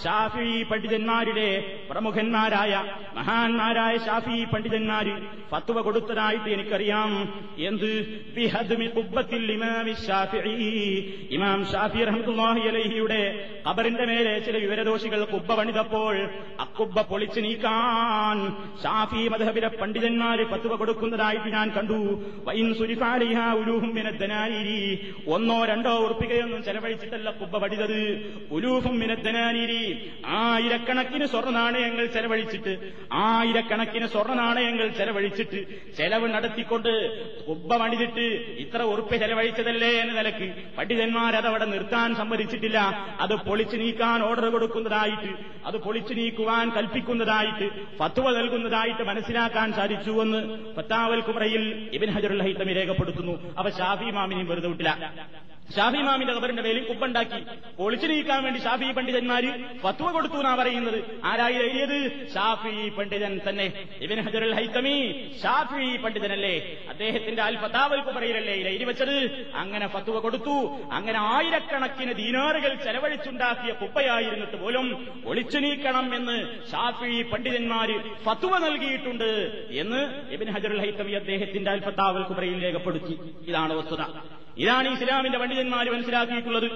[0.05, 1.49] ഷാഫി പണ്ഡിതന്മാരുടെ
[1.91, 2.85] പ്രമുഖന്മാരായ
[3.17, 5.15] മഹാന്മാരായ ഷാഫി പണ്ഡിതന്മാര്
[5.51, 7.11] ഫത്വ കൊടുത്തതായിട്ട് എനിക്കറിയാം.
[7.59, 7.91] എന്ത്?
[11.31, 13.23] ഇമാം ഷാഫി റഹ്മത്തുള്ളാഹി അലൈഹിയുടെ
[13.69, 16.17] ഖബറിന്റെ മേലെ ചില വിവരദോഷികൾ കുബ്ബ പണിതപ്പോൾ
[16.61, 18.39] അക്കുബ്ബ പൊളിച്ചു നീക്കാൻ
[18.83, 22.01] ഷാഫി മദ്ഹബിലെ പണ്ഡിതന്മാര് ഫത്വ കൊടുക്കുന്നതായിട്ട് ഞാൻ കണ്ടു.
[22.47, 23.39] വൈൻ സുരിഫാലിഹ
[25.53, 27.99] ഒന്നോ രണ്ടോ ഉറപ്പികയൊന്നും ചെലവഴിച്ചിട്ടല്ല കുബ്ബ പടിതത്.
[28.57, 29.83] ഉലൂഫും മിനദ്ദനാനിരി.
[30.37, 32.73] ആയിരക്കണക്കിന് സ്വർണ നാണയങ്ങൾ ചെലവഴിച്ചിട്ട്
[33.25, 35.61] ആയിരക്കണക്കിന് സ്വർണ നാണയങ്ങൾ ചെലവഴിച്ചിട്ട്
[35.99, 36.91] ചെലവ് നടത്തിക്കൊണ്ട്
[37.49, 38.25] കുബ്ബ പണിതിട്ട്
[38.65, 42.79] ഇത്ര ഉറുപ്പ് ചെലവഴിച്ചതല്ലേ എന്ന നിലയ്ക്ക് പണ്ഡിതന്മാരതവിടെ നിർത്താൻ സമ്മതിച്ചിട്ടില്ല.
[43.21, 45.33] അത് പൊളിച്ചു നീക്കാൻ ഓർഡർ കൊടുക്കുന്നതായിട്ട്
[45.67, 47.69] അത് പൊളിച്ചു നീക്കുവാൻ കൽപ്പിക്കുന്നതായിട്ട്
[48.01, 50.41] ഫത്വ നൽകുന്നതായിട്ട് മനസ്സിലാക്കാൻ സാധിച്ചുവെന്ന്
[50.77, 53.37] ഫത്താവൽ കുമറയിൽ ഇബിൻ ഹജറുൽ ഹൈത്തമി രേഖപ്പെടുത്തുന്നു.
[53.59, 54.93] അവ ഷാഫി മാമിനെയും വെറുതെ വിട്ടില്ല.
[55.77, 57.41] ഷാഫി മാമിന്റെ ഖബറിന്റെ മേലിൽ ഉപ്പുണ്ടാക്കി
[57.79, 59.51] പൊളിച്ചു നീക്കാൻ വേണ്ടി ഷാഫി പണ്ഡിതന്മാര്
[59.83, 60.99] ഫത്വ കൊടുത്തു എന്നാ പറയുന്നത്.
[61.25, 62.29] ആരായി എഴുതിയത്?
[62.35, 63.87] ഷാഫി പണ്ഡിതൻ തന്നെ.
[64.01, 64.95] ഇബിൻ ഹജറുൽ ഹൈത്തമി
[65.43, 66.55] ഷാഫി പണ്ഡിതനല്ലേ?
[66.89, 69.17] അദ്ദേഹത്തിന്റെ അൽ ഫതാവൽ കുബറയിലല്ലേ എഴുതി വെച്ചത്?
[69.55, 70.57] അങ്ങനെ ഫത്വ കൊടുത്തു.
[70.93, 74.87] അങ്ങനെ ആയിരക്കണക്കിന് ദീനാറുകൾ ചെലവഴിച്ചുണ്ടാക്കിയ കുപ്പയായിരുന്നിട്ട് പോലും
[75.27, 76.37] ഒളിച്ചു നീക്കണം എന്ന്
[76.73, 79.31] ഷാഫി പണ്ഡിതന്മാര് ഫത്വ നൽകിയിട്ടുണ്ട്
[79.71, 83.19] എന്ന് ഇബിൻ ഹജറുൽ ഹൈത്തമി അദ്ദേഹത്തിന്റെ അൽ ഫതാവൽ കുബറയിൽ രേഖപ്പെടുത്തി.
[83.49, 84.05] ഇതാണ് വസ്തുത.
[84.57, 86.69] ഇതാണ് ഇസ്ലാമിന്റെ പണ്ഡിതന്മാർ മനസ്സിലാക്കിയിട്ടുള്ളത്.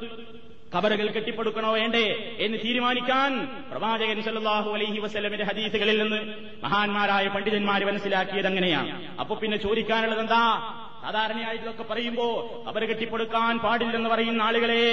[0.75, 6.35] ഖബറുകൾ കെട്ടിപ്പടുക്കണോ വേണ്ടേ എന്ന് തീരുമാനിക്കാൻ പ്രവാചകൻ സല്ലാഹു അലൈഹി വസ്ലമിന്റെ ഹദീസുകളിൽ നിന്ന്
[6.65, 9.19] മഹാന്മാരായ പണ്ഡിതന്മാർ മനസ്സിലാക്കിയത് അങ്ങനെയാണ്.
[9.21, 10.73] അപ്പൊ പിന്നെ ചോദിക്കാനുള്ളത് എന്താ?
[11.03, 12.27] സാധാരണയായിട്ടൊക്കെ പറയുമ്പോ
[12.69, 14.85] ഖബർ കെട്ടിപ്പടുക്കാൻ പാടില്ലെന്ന് പറയുന്ന ആളുകളെ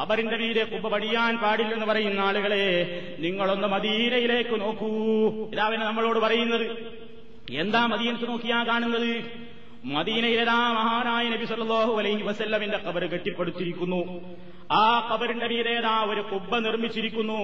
[0.00, 2.64] ഖബറിന്റെ മീതെ കുമ്പ പടിയാൻ പാടില്ലെന്ന് പറയുന്ന ആളുകളെ
[3.18, 4.90] നിങ്ങളൊന്ന് മദീനയിലേക്ക് നോക്കൂ.
[5.52, 6.66] ഇതാവിനെ നമ്മളോട് പറയുന്നത്
[7.50, 9.45] എന്താ മദീനത്ത് നോക്കിയാ കാണുന്നത്?
[9.86, 14.20] മദീനയിലതാ മഹാനായ നബി സല്ലല്ലാഹു അലൈഹി വസല്ലമിന്റെ കബർ കെട്ടിപ്പടുത്തിരിക്കുന്നു.
[14.70, 17.40] ആ കബറിന്റെ മീതേതാ ഒരു കുബ്ബ നിർമ്മിച്ചിരിക്കുന്നു.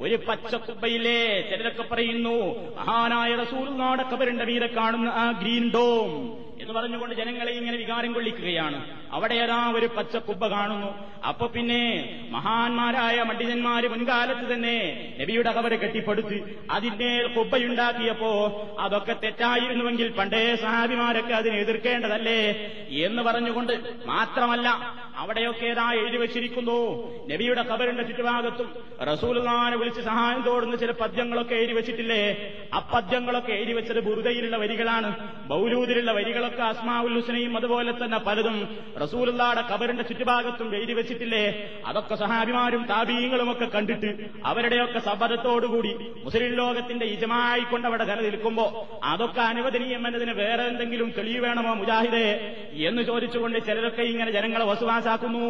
[0.00, 2.36] ഒരു പച്ച കുബ്ബയില്ലേ ചിലരൊക്കെ പറയുന്നു
[2.78, 6.12] മഹാനായ റസൂലുള്ളാടെ കബറിന്റെ വീര കാണുന്ന ആ ഗ്രീൻ ഡോം
[6.60, 8.78] എന്ന് പറഞ്ഞുകൊണ്ട് ജനങ്ങളെ ഇങ്ങനെ വികാരം കൊള്ളിക്കുകയാണ്.
[9.12, 10.88] അവിടെ ഏതാ ഒരു പച്ച കുബ്ബ കാണുന്നു.
[11.28, 11.82] അപ്പൊ പിന്നെ
[12.30, 14.74] മഹാന്മാരായ പണ്ഡിതന്മാര് മുൻകാലത്ത് തന്നെ
[15.20, 16.36] നബിയുടെ കവറ് കെട്ടിപ്പടുത്ത്
[16.70, 18.32] അതിന്റെ കുബ്ബയുണ്ടാക്കിയപ്പോ
[18.80, 22.40] അതൊക്കെ തെറ്റായിരുന്നുവെങ്കിൽ പണ്ടേ സഹാബിമാരൊക്കെ അതിനെ എതിർക്കേണ്ടതല്ലേ
[22.90, 23.72] എന്ന് പറഞ്ഞുകൊണ്ട്
[24.06, 24.68] മാത്രമല്ല
[25.16, 26.78] അവിടെയൊക്കെ ഏതാ എഴുതി വെച്ചിരിക്കുന്നു.
[27.32, 28.68] നബിയുടെ കബറിന്റെ ചുറ്റുഭാഗത്തും
[29.12, 32.52] റസൂൽഖാനെ വിളിച്ച് സഹായം തോടുന്ന ചില പദ്യങ്ങളൊക്കെ എഴുതി വെച്ചിട്ടില്ലേ?
[32.74, 35.38] ആ പദ്യങ്ങളൊക്കെ എഴുതി വെച്ചത് ബുറുദയിലുള്ള വരികളാണ്.
[35.46, 41.70] ബൗലൂദിലുള്ള വരികളൊക്കെ അസ്മാഉൽ ഹുസ്നയും അതുപോലെ തന്നെ പലതും റസൂലുള്ളാടെ കബറിന്റെ ചുറ്റുഭാഗത്തും എഴുതി വെച്ചിട്ടില്ലേ?
[41.86, 50.06] അതൊക്കെ സഹാബിമാരും താപീയങ്ങളും ഒക്കെ കണ്ടിട്ട് അവരുടെയൊക്കെ സബദത്തോടുകൂടി മുസ്ലിം ലോകത്തിന്റെ ഇജമായി കൊണ്ട് അവിടെ നിലനിൽക്കുമ്പോ അതൊക്കെ അനുവദനീയം
[50.06, 52.56] എന്നതിന് വേറെ എന്തെങ്കിലും തെളിവ് വേണമോ മുജാഹിദേ?
[52.72, 55.48] എന്ന് ചോദിച്ചുകൊണ്ട് ചിലരൊക്കെ ഇങ്ങനെ ജനങ്ങളെ വസ്വാസാക്കുന്നു.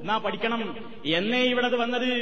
[0.00, 0.76] എന്നാ പഠിക്കണം.
[1.06, 2.12] എന്നേ ഇവിടെ വന്നത്.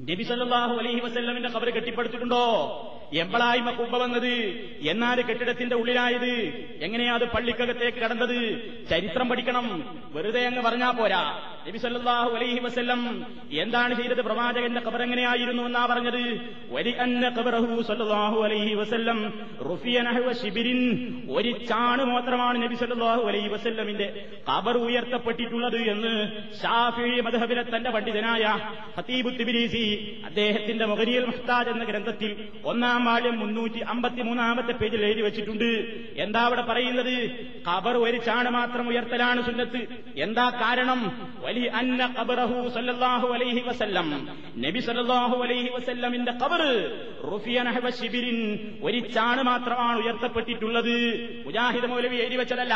[0.00, 2.44] നബി സല്ലാഹു അലൈഹി വസല്ലമിന്റെ കബറ് കെട്ടിപ്പടുത്തിട്ടുണ്ടോ?
[3.14, 4.32] എമ്പളായ്മ കുമ്പ വന്നത്
[4.88, 6.30] എന്നാൽ കെട്ടിടത്തിന്റെ ഉള്ളിലായത്?
[6.82, 8.62] എങ്ങനെയാ അത് പള്ളിക്കകത്തേക്ക് കടന്നത്?
[8.90, 9.98] ചരിത്രം പഠിക്കണം.
[10.12, 11.22] വെറുതെ അങ്ങ് പറഞ്ഞാ പോരാ.
[11.68, 13.00] നബി സല്ലല്ലാഹു അലൈഹി വസ്ല്ലം
[13.62, 14.20] എന്താണ് ചെയ്തത്?
[14.26, 16.22] പ്രവാചകന്റെ ഖബർ എങ്ങനെയായിരുന്നു എന്നാ പറഞ്ഞത്?
[16.74, 19.18] വരി അന്ന ഖബറഹു സല്ലല്ലാഹു അലൈഹി വസല്ലം
[19.70, 20.80] റുഫിയ നഹ്വ ശിബിരിൻ
[21.36, 24.06] ഒരു ചാണ് മാത്രമാണ് നബി സല്ലല്ലാഹു അലൈഹി വസ്ല്ലമിന്റെ
[24.50, 26.12] ഖബർ ഉയർത്തപ്പെട്ടിട്ടുള്ളത് എന്ന്
[26.60, 28.44] ഷാഫി മദ്ഹബിലെ തന്റെ പണ്ഡിതനായ
[28.96, 29.84] ഹത്തീബു തിബിരീസി
[30.30, 32.32] അദ്ദേഹത്തിന്റെ മൊഹരിയൽ മുഹ്താജ് എന്ന ഗ്രന്ഥത്തിൽ
[32.72, 35.68] ഒന്നാം വാള്യം മുന്നൂറ്റി അമ്പത്തി മൂന്നാമത്തെ പേജിൽ എഴുതി വെച്ചിട്ടുണ്ട്.
[36.24, 37.14] എന്താ അവിടെ പറയുന്നത്?
[37.68, 39.82] ഖബർ ഒരു ചാണ് മാത്രം ഉയർത്തലാണ് സുന്നത്ത്.
[40.26, 41.00] എന്താ കാരണം?
[41.66, 44.08] അന്ന ഖബറഹു സല്ലല്ലാഹു അലൈഹി വസല്ലം.
[44.64, 46.62] നബി സല്ലല്ലാഹു അലൈഹി വസല്ലമിന്റെ ഖബർ
[47.32, 48.38] റുഫിയ നഹവ ശിബിരിൻ
[48.82, 50.96] ഒരു ചാണ് മാത്രമാണ് ഉയർത്തപ്പെട്ടിട്ടുള്ളത്.
[51.46, 52.74] മുജാഹിദ് മൗലവി എഴുതി വെച്ചതല്ല.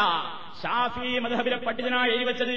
[0.62, 2.56] ഷാഫി മധബിലെ പണ്ഡിതനാണ് എഴുതി വെച്ചത്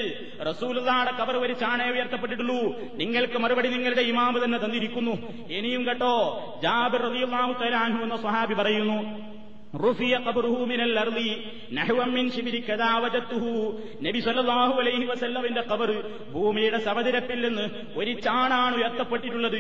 [0.50, 2.60] റസൂലുള്ളാടെ ഖബർ ഒരു ചാണേ ഉയർത്തപ്പെട്ടിട്ടുള്ളൂ.
[3.02, 5.14] നിങ്ങൾക്ക് മറുപടി നിങ്ങളുടെ ഇമാമ് തന്നെ തന്നിരിക്കുന്നു.
[5.58, 6.16] ഇനിയും കേട്ടോ
[6.64, 9.00] ജാബിർ റളിയല്ലാഹു തആല അൻഹു എന്ന സ്വഹാബി പറയുന്നു
[10.26, 11.00] ഖബറുഹു മിനൽ
[12.10, 12.30] മിൻ
[14.04, 15.06] നബി സല്ലല്ലാഹു അലൈഹി
[16.32, 19.60] ഭൂമിയുടെ സമതിരപ്പിൽ നിന്ന് ഒരു ചാണാണ് ഉയർത്തപ്പെട്ടിട്ടുള്ളത്.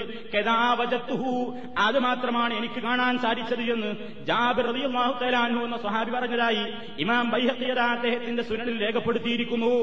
[1.77, 3.91] അത് മാത്രമാണ് എനിക്ക് കാണാൻ സാധിച്ചത് എന്ന്
[4.25, 6.63] ജാബിർ റളിയല്ലാഹു അൻഹു എന്ന സ്വഹാബി പറഞ്ഞതായി
[6.99, 9.73] ഇമാം ബൈഹഖി അദ്ദേഹത്തിന്റെ സുനനിൽ രേഖപ്പെടുത്തിയിരിക്കുന്നു.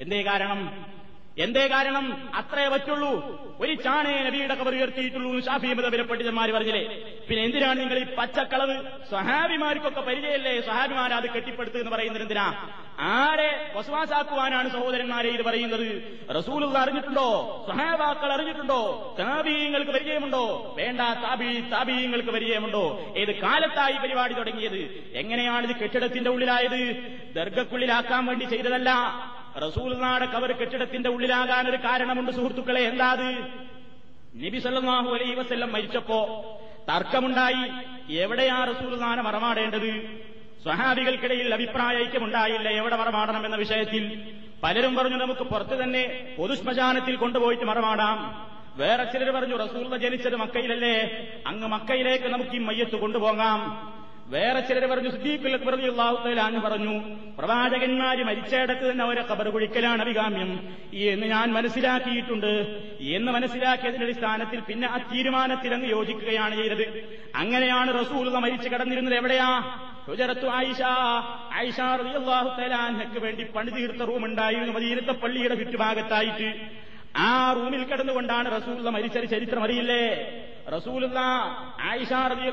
[0.00, 0.93] എന്തേ കാരണം?
[1.38, 2.30] എന്തേ കാരണം?
[2.34, 3.44] അത്രേ പറ്റുള്ളൂ.
[3.60, 7.02] ഒരു ചാണേ നബിയുടെ കബർ ഉയർത്തിയിട്ടുള്ളൂ ഷാഫി മതബിലെ പണ്ഡിതന്മാർ പറഞ്ഞില്ലേ?
[7.28, 8.82] പിന്നെ എന്തിനാണ് നിങ്ങൾ ഈ പച്ചക്കളവ്?
[9.10, 12.68] സഹാബിമാർക്കൊക്കെ പരിചയമല്ലേ സഹാബിമാർ അത് കെട്ടിപ്പടുത്തു എന്ന് പറയുന്നത് എന്തിനാ?
[12.98, 16.18] ആരെ വസ്വാസാക്കുവാനാണ് സഹോദരന്മാരെ ഇത് പറയുന്നത്?
[16.36, 17.64] റസൂൽ അറിഞ്ഞിട്ടുണ്ടോ?
[17.68, 19.16] സഹാബാക്കൾ അറിഞ്ഞിട്ടുണ്ടോ?
[19.18, 20.74] താബീയങ്ങൾക്ക് പരിചയമുണ്ടോ?
[20.78, 23.14] വേണ്ട താബി താബീയങ്ങൾക്ക് പരിചയമുണ്ടോ?
[23.16, 25.10] ഏത് കാലത്തായി പരിപാടി തുടങ്ങിയത്?
[25.14, 26.96] എങ്ങനെയാണ് ഇത് കെട്ടിടത്തിന്റെ ഉള്ളിലായത്?
[27.34, 28.90] ദർഗക്കുള്ളിലാക്കാൻ വേണ്ടി ചെയ്തതല്ല.
[29.58, 32.80] റസൂൽനാട് കവർ കെട്ടിടത്തിന്റെ ഉള്ളിലാകാൻ ഒരു കാരണമുണ്ട് സുഹൃത്തുക്കളെ.
[32.80, 33.28] എന്താ അത്
[34.36, 36.20] നബി സല്ലല്ലാഹു അലൈഹി വസല്ലം മരിച്ചപ്പോ
[36.88, 37.70] തർക്കമുണ്ടായി.
[38.14, 40.20] എവിടെയാ റസൂൽനാനെ മറമാടേണ്ടത്?
[40.62, 42.68] സ്വഹാബികൾക്കിടയിൽ അഭിപ്രായ ഐക്യമുണ്ടായില്ല?
[42.68, 48.48] എവിടെ മറമാടണം എന്ന വിഷയത്തിൽ പലരും പറഞ്ഞു നമുക്ക് പുറത്തു തന്നെ പൊതുശ്മശാനത്തിൽ കൊണ്ടുപോയിട്ട് മറമാടാം.
[48.76, 51.26] വേറെ ചിലർ പറഞ്ഞു റസൂൽ ജനിച്ചത് മക്കയിലല്ലേ.
[51.46, 53.93] അങ്ങ് മക്കയിലേക്ക് നമുക്ക് ഈ മയ്യത്ത് കൊണ്ടുപോകാം.
[54.26, 55.74] വേറെ ചിലർ പറഞ്ഞു സിദ്ദീഖുൽ അക്ബർ
[56.60, 57.00] പറഞ്ഞു
[57.38, 60.68] പ്രവാചകന്മാര് മരിച്ചയിടത്ത് തന്നെ അവരെ കബർ കുഴിക്കലാണ് അഭികാമ്യം.
[60.92, 62.52] എന്ന് ഞാൻ മനസ്സിലാക്കിയിട്ടുണ്ട്.
[63.00, 67.16] എന്ന് മനസ്സിലാക്കിയതിന്റെ അടിസ്ഥാനത്തിൽ പിന്നെ ആ തീരുമാനത്തിൽ അങ്ങ് യോജിക്കുകയാണ് ചെയ്തത്.
[67.34, 69.60] അങ്ങനെയാണ് റസൂൽ മരിച്ചു കിടന്നിരുന്നത് എവിടെയാ?
[70.06, 70.82] ഹുജറത്തു ആയിഷ.
[71.52, 76.60] ആയിഷ റളിയല്ലാഹു തആലാക്ക് വേണ്ടി പണി തീർത്ത റൂം ഉണ്ടായിരുന്നു മദീനത്തെ പള്ളിയുടെ ചുറ്റുഭാഗത്തായിട്ട്.
[77.16, 80.06] ആ റൂമിൽ കിടന്നുകൊണ്ടാണ് റസൂൽ മരിച്ചൊരു ചരിത്രം അറിയില്ലേ?
[80.76, 82.52] റസൂൽ ആയിഷ റളിയ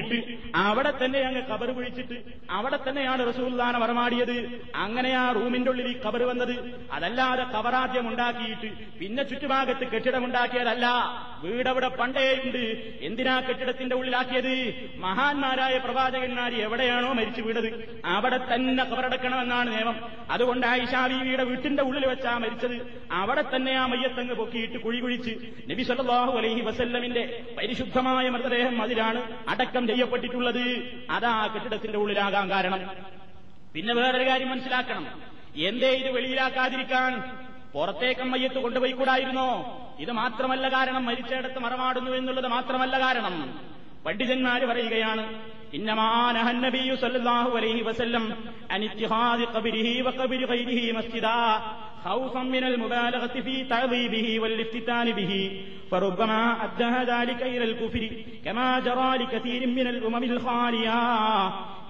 [0.00, 0.18] ഇട്ട്
[0.66, 2.16] അവിടെ തന്നെ അങ്ങ് കബർ കുഴിച്ചിട്ട്
[2.50, 4.36] അവിടെ തന്നെയാണ് റസൂൽദാന മറമാടിയത്
[4.84, 6.54] അങ്ങനെ ആ റൂമിന്റെ ഉള്ളിൽ ഈ കബർ വന്നത്.
[6.92, 8.68] അതല്ലാതെ കബറാദ്യം ഉണ്ടാക്കിയിട്ട്
[9.00, 10.86] പിന്നെ ചുറ്റുഭാഗത്ത് കെട്ടിടമുണ്ടാക്കിയതല്ല
[11.44, 12.62] വീടവിടെ പണ്ടേയുണ്ട്
[13.06, 14.54] എന്തിനാ കെട്ടിടത്തിന്റെ ഉള്ളിലാക്കിയത്?
[15.04, 17.70] മഹാന്മാരായ പ്രവാചകന്മാർ എവിടെയാണോ മരിച്ചു വീടത്
[18.14, 19.96] അവിടെ തന്നെ കബറടക്കണമെന്നാണ് നിയമം.
[20.30, 22.76] അതുകൊണ്ട് ആയിഷാ ബീവിയുടെ വീട്ടിന്റെ ഉള്ളിൽ വെച്ചാ മരിച്ചത്.
[23.20, 25.34] അവിടെ തന്നെ ആ മയ്യത്തങ്ങ് പൊക്കിയിട്ട് കുഴി കുഴിച്ച്
[25.70, 27.24] നബി സല്ലല്ലാഹു അലൈഹി വസല്ലമിന്റെ
[27.58, 30.64] പരിശുദ്ധമായ മൃതദേഹം അതിലാണ് അടക്കം ചെയ്യപ്പെട്ടിട്ടുള്ളത്
[31.10, 32.90] അതാ കെട്ടിടത്തിന്റെ ഉള്ളിലാകാൻ കാരണം.
[33.74, 35.06] പിന്നെ വേറൊരു കാര്യം മനസ്സിലാക്കണം.
[35.56, 37.22] എന്തേ ഇത് വെളിയിലാക്കാതിരിക്കാൻ
[37.74, 39.48] പുറത്തേക്ക് മയ്യത്ത് കൊണ്ടുപോയി കൊണ്ടുപോയിക്കൂടായിരുന്നോ?
[40.00, 43.58] ഇത് മാത്രമല്ല കാരണം മരിച്ചയിടത്ത് മറമാടുന്നു എന്നുള്ളത് മാത്രമല്ല കാരണം.
[44.06, 45.40] പണ്ഡിതന്മാര് പറയുകയാണ്
[45.72, 48.24] ഇന്നമാനഹന്നബിയു സല്ലല്ലാഹു അലൈഹി വസല്ലം
[48.70, 51.36] അനിത്തിഹാദി ഖബരിഹി വഖബരി ഗൈരിഹി മസ്ജിദാ.
[52.05, 55.31] خوفا من المبالغة في تعظيمه والافتتان به
[55.91, 58.03] فربما أدى ذلك إلى الكفر
[58.45, 60.99] كما جرى لكثير من الأمم الخالية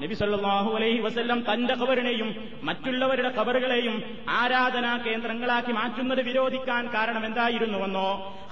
[0.02, 2.30] നബി സല്ലല്ലാഹു അലൈഹി വസല്ലം തന്റെ ഖബറിനെയും
[2.68, 3.96] മറ്റുള്ളവരുടെ ഖബറുകളെയും
[4.38, 8.08] ആരാധനാ കേന്ദ്രങ്ങളാക്കി മാറ്റുന്നത് വിരോധിക്കാൻ കാരണം എന്തായിരുന്നുവെന്നോ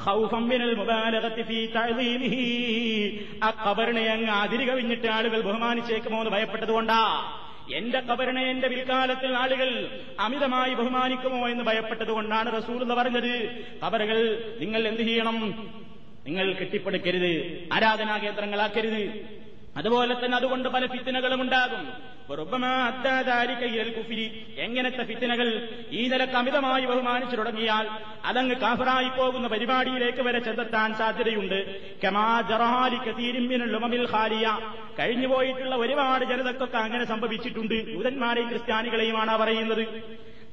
[0.06, 2.44] ഖൗഫം മിനൽ മുബാലഗത്തി ഫീ തഅ്ലീമിഹി
[3.48, 7.02] ആ ഖബറിനെ അങ്ങ് അതിരി കവിഞ്ഞിട്ട് ആളുകൾ ബഹുമാനിച്ചേക്കുമോ എന്ന് ഭയപ്പെട്ടതുകൊണ്ടാ
[7.75, 9.89] എന്റെ കബറിനെ എന്റെ പിൽക്കാലത്തിൽ ആളുകൾ
[10.21, 13.67] അമിതമായി ബഹുമാനിക്കുമോ എന്ന് ഭയപ്പെട്ടതുകൊണ്ടാണ് റസൂൽ എന്ന് പറഞ്ഞത്.
[13.87, 15.71] കബറുകൾ നിങ്ങൾ എന്ത് ചെയ്യണം?
[16.27, 17.69] നിങ്ങൾ കെട്ടിപ്പടുക്കരുത്.
[17.73, 19.03] ആരാധനാ കേന്ദ്രങ്ങളാക്കരുത്.
[19.77, 22.13] അതുപോലെ തന്നെ അതുകൊണ്ട് പല ഫിത്തിനകളും ഉണ്ടാകും.
[24.57, 25.69] എങ്ങനത്തെ ഫിത്തിനകൾ?
[25.91, 27.87] ഈ നിലയ്ക്ക് അമിതമായി ബഹുമാനിച്ചു തുടങ്ങിയാൽ
[28.25, 31.59] അതങ്ങ് കാഫറായി പോകുന്ന പരിപാടിയിലേക്ക് വരെ ചെന്നെത്താൻ സാധ്യതയുണ്ട്.
[34.99, 37.95] കഴിഞ്ഞുപോയിട്ടുള്ള ഒരുപാട് ജനതക്കൊക്കെ അങ്ങനെ സംഭവിച്ചിട്ടുണ്ട്.
[37.95, 39.83] ദൂതന്മാരെയും ക്രിസ്ത്യാനികളെയുമാണ് പറയുന്നത്.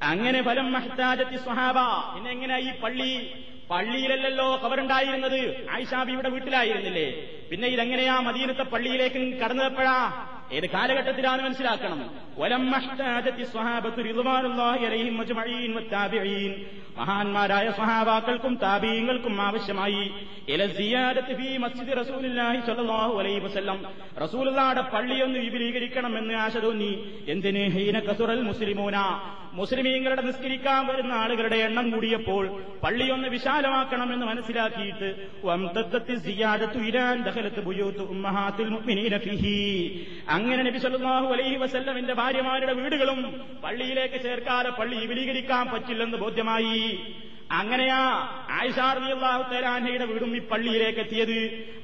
[0.02, 1.78] അങ്ങനെ ഫലം മഹ്താജത്തി സ്വഹാബ.
[2.16, 3.32] പിന്നെ എങ്ങനെ ഈ പള്ളി?
[3.72, 7.08] പള്ളിയിലല്ലല്ലോ കവറുണ്ടായിരുന്നത് ആയിഷാബിയുടെ വീട്ടിലായിരുന്നില്ലേ?
[7.52, 10.26] പിന്നെ ഇതെങ്ങനെയാ മദീനത്തെ പള്ളിയിലേക്ക് കടന്നപ്പോഴാ?
[10.52, 12.00] ഏത് കാലഘട്ടത്തിലാണ് മനസ്സിലാക്കണം?
[16.98, 20.14] മഹാന്മാരായ സ്വഹാബാക്കൾക്കും താബീങ്ങൾക്കും ആവശ്യമായി.
[24.22, 26.92] റസൂലുള്ളാടെ പള്ളിയൊന്ന് വിപുലീകരിക്കണമെന്ന് ആശ തോന്നി.
[27.28, 28.94] എന്തിന് ഹീന കസുറൽ മുസ്ലിമൂന?
[29.54, 32.44] മുസ്ലിമീങ്ങളുടെ നിസ്കരിക്കാൻ വരുന്ന ആളുകളുടെ എണ്ണം കൂടിയപ്പോൾ
[32.84, 35.10] പള്ളിയൊന്ന് വിശാലമാക്കണമെന്ന് മനസ്സിലാക്കിയിട്ട്
[40.36, 43.20] അങ്ങനെ നബി സല്ലല്ലാഹു അലൈഹി വസല്ലമിന്റെ ഭാര്യമാരുടെ വീടുകളും
[43.64, 46.82] പള്ളിയിലേക്ക് ചേർക്കാതെ പള്ളി വിപുലീകരിക്കാൻ പറ്റില്ലെന്ന് ബോധ്യമായി.
[47.60, 48.02] അങ്ങനെയാ
[48.58, 51.40] ആയിഷാർദിയാഹു തേരാനയുടെ വീടും ഈ പള്ളിയിലേക്ക് എത്തിയത്.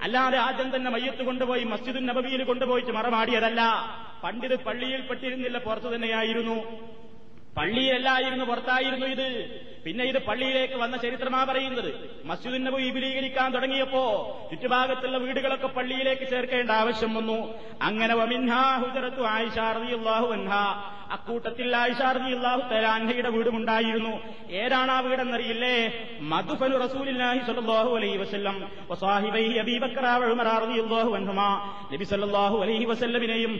[0.05, 3.61] അല്ലാതെ ആദ്യം തന്നെ മയ്യത്ത് കൊണ്ടുപോയി മസ്ജിദുൻ നബബിയിൽ കൊണ്ടുപോയിട്ട് മറമാടിയതല്ല
[4.23, 6.57] പണ്ടിത് പള്ളിയിൽ പെട്ടിരുന്നില്ല പുറത്തു തന്നെയായിരുന്നു.
[7.57, 9.61] പള്ളിയിലല്ലായിരുന്നു പുറത്തായിരുന്നു ഇത്.
[9.85, 12.09] പിന്നെ ഇത് പള്ളിയിലേക്ക് വന്ന ചരിത്രമാ പറയുന്നത്.
[12.25, 14.03] മസ്ജിദുൻ നബി വിപുലീകരിക്കാൻ തുടങ്ങിയപ്പോ
[14.51, 17.53] ചുറ്റുഭാഗത്തുള്ള വീടുകളൊക്കെ പള്ളിയിലേക്ക് ചേർക്കേണ്ട ആവശ്യം വന്നു.
[17.81, 18.15] അങ്ങനെ
[21.11, 24.13] അക്കൂട്ടത്തിൽ ആയിഷാർദിയാഹു തലാൻഹയുടെ വീടുമുണ്ടായിരുന്നു.
[24.51, 25.75] ഏതാണ് ആ വീടെന്നറിയില്ലേ?
[26.21, 27.39] മധുഫനു റസൂലില്ലാഹി
[27.95, 28.55] അലൈഹി വസല്ലം
[28.89, 29.59] വസാഹിബൈഹി
[30.57, 31.15] റളിയല്ലാഹു
[31.91, 33.53] നബി അലൈഹി വസല്ലമിനെയും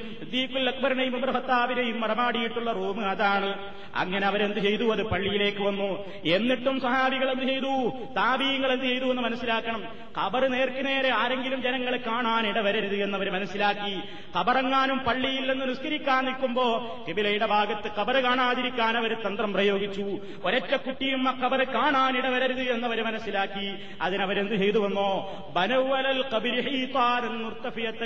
[0.67, 3.53] അക്ബറിനെയും മറമാടിയിട്ടുള്ള റൂം അതാണ്.
[3.95, 4.91] അങ്ങനെ അവരെന്ത് ചെയ്തു?
[4.91, 6.05] അത് പള്ളിയിലേക്ക് വന്നു.
[6.25, 7.89] എന്നിട്ടും സഹാബികൾ എന്ത് ചെയ്തു?
[8.17, 9.83] താബീങ്ങൾ എന്ത് ചെയ്തു എന്ന് മനസ്സിലാക്കണം.
[10.23, 13.99] ഖബർ നേർക്ക് നേരെ ആരെങ്കിലും ജനങ്ങളെ കാണാൻ ഇടവരരുത് എന്നവർ മനസ്സിലാക്കി.
[14.37, 20.17] ഖബറങ്ങാനും പള്ളിയിൽ നിന്ന് നിസ്കരിക്കാൻ നിൽക്കുമ്പോ കിബിലയുടെ ഭാഗത്ത് ഖബർ കാണാതിരിക്കാൻ അവർ തന്ത്രം പ്രയോഗിച്ചു.
[20.45, 23.75] ഒരൊറ്റ കുട്ടിയും ആ ഖബർ കാണാൻ ഇടവരരുത് എന്നവർ മനസ്സിലാക്കി.
[24.01, 25.31] അതിനവരെന്ത് ചെയ്തു വന്നോ?
[25.55, 26.23] ബനവലൽ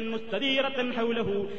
[0.09, 1.49] മുസ്തദീറത്തൻ ഹൗലഹു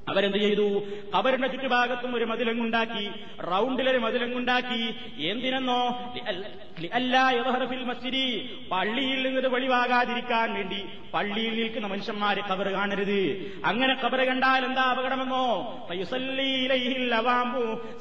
[0.09, 0.83] അവരെന്ത് ചെയ്തു?
[1.17, 4.95] കബറിന്റെ ചുറ്റുഭാഗത്തും ഒരു മതിലങ്ങുണ്ടാക്കി റൗണ്ടിലൊരു മതിലങ്ങുണ്ടാക്കി.
[5.21, 6.13] എന്തിനെന്നോ?
[7.83, 8.49] മസ്ജിദി.
[8.71, 13.51] പള്ളിയിൽ നിന്നത് വെളിവാകാതിരിക്കാൻ വേണ്ടി പള്ളിയിൽ നിൽക്കുന്ന മനുഷ്യന്മാരെ കബർ കാണരുത്.
[13.65, 15.77] അങ്ങനെ കബർ കണ്ടാൽ എന്താ അപകടമെന്നോ?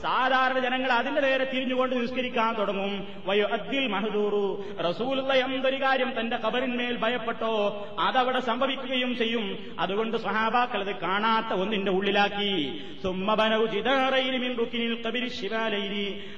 [0.03, 3.09] സാധാരണ ജനങ്ങൾ അതിന്റെ നേരെ തിരിഞ്ഞുകൊണ്ട് നിസ്കരിക്കാൻ തുടങ്ങും.
[3.27, 4.65] വയോ അദ്ദിൽ മഹദൂറു.
[4.89, 7.87] റസൂലുള്ള എന്തൊരു കാര്യം തന്റെ കബറിന്മേൽ ഭയപ്പെട്ടോ?
[8.01, 9.77] അതവിടെ സംഭവിക്കുകയും ചെയ്യും.
[9.79, 12.55] അതുകൊണ്ട് സഹാബാക്കൾ അത് കാണാത്ത ഒന്നിന്റെ ഉള്ളിലാക്കി.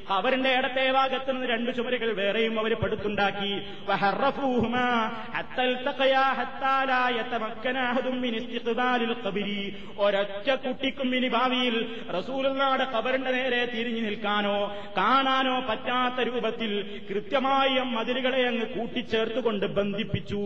[0.08, 3.52] അവരുടെ ഇടത്തെ ഭാഗത്ത് നിന്ന് രണ്ട് ചുമരുകൾ വേറെയും അവർ പടുത്തുണ്ടാക്കി.
[9.98, 11.76] ഒരൊറ്റ കുട്ടിക്കും ഇനി ഭാവിയിൽ
[12.18, 14.56] റസൂലുള്ളാടെ കബറിന്റെ നേരെ തിരിഞ്ഞു നിൽക്കാനോ
[14.96, 20.42] കാണാനോ പറ്റാത്ത രൂപത്തിൽ കൃത്യമായി മതിലുകളെ അങ്ങ് കൂട്ടിച്ചേർത്തുകൊണ്ട് ബന്ധിപ്പിച്ചു.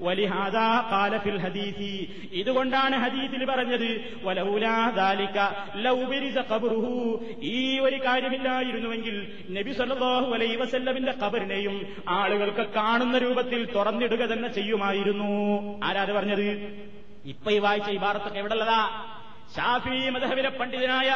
[0.00, 1.92] വലിഹാദാ കാലഫിൽ ഹദീസി.
[2.32, 3.88] ഇതുകൊണ്ടാണ് ഹദീസിൽ പറഞ്ഞത്
[7.42, 15.30] ഈ ഒരു കാര്യമില്ലായിരുന്നുവെങ്കിൽ നബി സല്ലാഹു അലൈ വസല്ലമിന്റെ കബറിനെയും ആളുകൾക്ക് കാണുന്ന രൂപത്തിൽ തുറന്നിടുക തന്നെ ചെയ്യുമായിരുന്നു.
[15.84, 16.48] ആരാത് പറഞ്ഞത്?
[17.24, 19.10] ഇപ്പൊ ഈ വായിച്ച ഈ വാർത്തക്ക് എവിടെയുള്ളതാ?
[19.56, 21.10] ഷാഫി മധബിലെ പണ്ഡിതനായ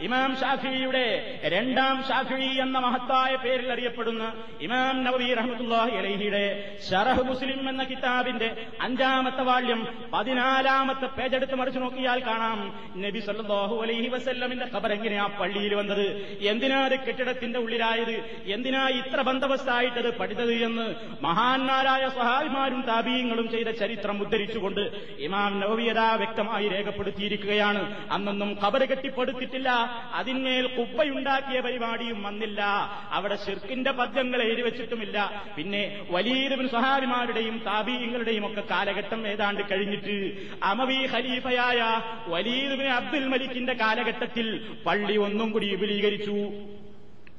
[0.00, 7.84] ഇമാം ഷാഫിയുടെ രണ്ടാം ഷാഫി എന്ന മഹത്തായ പേരിൽ അറിയപ്പെടുന്ന ഇമാം നബി റഹ്മത്തുല്ലാഹി അലൈഹിയുടെ ഷറഹ് മുസ്ലിം എന്ന
[7.84, 12.80] കിതാബിന്റെ അഞ്ചാമത്തെ വാള്യം പതിനാലാമത്തെ പേജെടുത്ത് മറിച്ചു നോക്കിയാൽ കാണാം.
[12.96, 16.36] നബി സല്ലാഹു അലൈഹി വസല്ലമിന്റെ ഖബർ എങ്ങനെയാ പള്ളിയിൽ വന്നത്?
[16.40, 18.44] എന്തിനാ കെട്ടിടത്തിന്റെ ഉള്ളിലായത്?
[18.46, 24.80] എന്തിനാ ഇത്ര ബന്ധവസ്ഥായിട്ടത് പഠിച്ചത് എന്ന് മഹാന്മാരായ സഹായിമാരും താപീയങ്ങളും ചെയ്ത ചരിത്രം ഉദ്ധരിച്ചുകൊണ്ട്
[25.18, 28.12] ഇമാം നവവിയത വ്യക്തമായി രേഖപ്പെടുത്തിയിരിക്കുകയാണ്.
[28.12, 29.83] അന്നൊന്നും ഖബർ കെട്ടിപ്പടുത്തിട്ടില്ല.
[30.14, 32.62] അതിന്മേൽ കുപ്പയുണ്ടാക്കിയ പരിപാടിയും വന്നില്ല.
[33.10, 35.44] അവിടെ ഷിർക്കിന്റെ പദ്യങ്ങൾ എഴുതി വെച്ചിട്ടുമില്ല.
[35.56, 45.16] പിന്നെ വലിയ സഹാബിമാരുടെയും താബീയങ്ങളുടെയും ഒക്കെ കാലഘട്ടം ഏതാണ്ട് കഴിഞ്ഞിട്ട് അമവി ഖലീഫയായ വലീദ് അബ്ദുൽ മലിക്കിന്റെ കാലഘട്ടത്തിൽ പള്ളി
[45.16, 46.38] ഒന്നും കൂടി വിപുലീകരിച്ചു.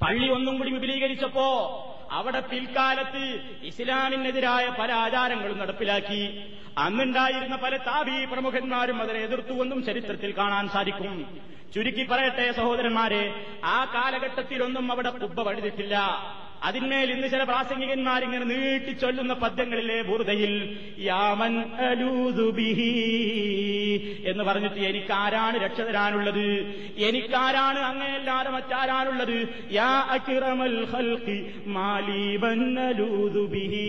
[0.01, 1.47] പള്ളി ഒന്നും കൂടി വിപുലീകരിച്ചപ്പോ
[2.11, 6.39] അവിടെ പിൽക്കാലത്ത് ഇസ്ലാമിനെതിരായ പല ആചാരങ്ങളും നടപ്പിലാക്കി.
[6.77, 11.27] അന്നുണ്ടായിരുന്ന പല താബി പ്രമുഖന്മാരും അതിനെ എതിർത്തുവെന്നും ചരിത്രത്തിൽ കാണാൻ സാധിക്കും.
[11.75, 13.23] ചുരുക്കി പറയട്ടെ സഹോദരന്മാരെ
[13.67, 15.95] ആ കാലഘട്ടത്തിലൊന്നും അവിടെ കുബ്ബ പഴുതിട്ടില്ല
[16.67, 20.53] അതിന്മേൽ ഇന്ന് ചില പ്രാസംഗികന്മാർ ഇങ്ങനെ നീട്ടി ചൊല്ലുന്ന പദ്യങ്ങളിലെ ബുറുതയിൽ
[21.07, 21.55] യാമൻ
[21.87, 22.87] അലൂതുബിഹി
[24.31, 26.45] എന്ന് പറഞ്ഞിട്ട് എനിക്കാരാണ് രക്ഷ തരാനുള്ളത്
[27.07, 29.37] എനിക്കാരാണ് അങ്ങയല്ലാതെ മറ്റാരാണുള്ളത്.
[29.71, 31.37] യാ അക്കിറമൽ ഹൽക്കി
[31.75, 33.85] മാലീബൻ അലൂതുബിഹി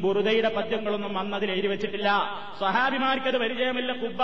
[0.00, 2.10] ബുറുദയുടെ പദ്യങ്ങളൊന്നും അന്നതിൽ എഴുതി വെച്ചിട്ടില്ല.
[2.58, 4.22] സ്വഹാബിമാർക്കത് പരിചയമില്ല കുബ്ബ.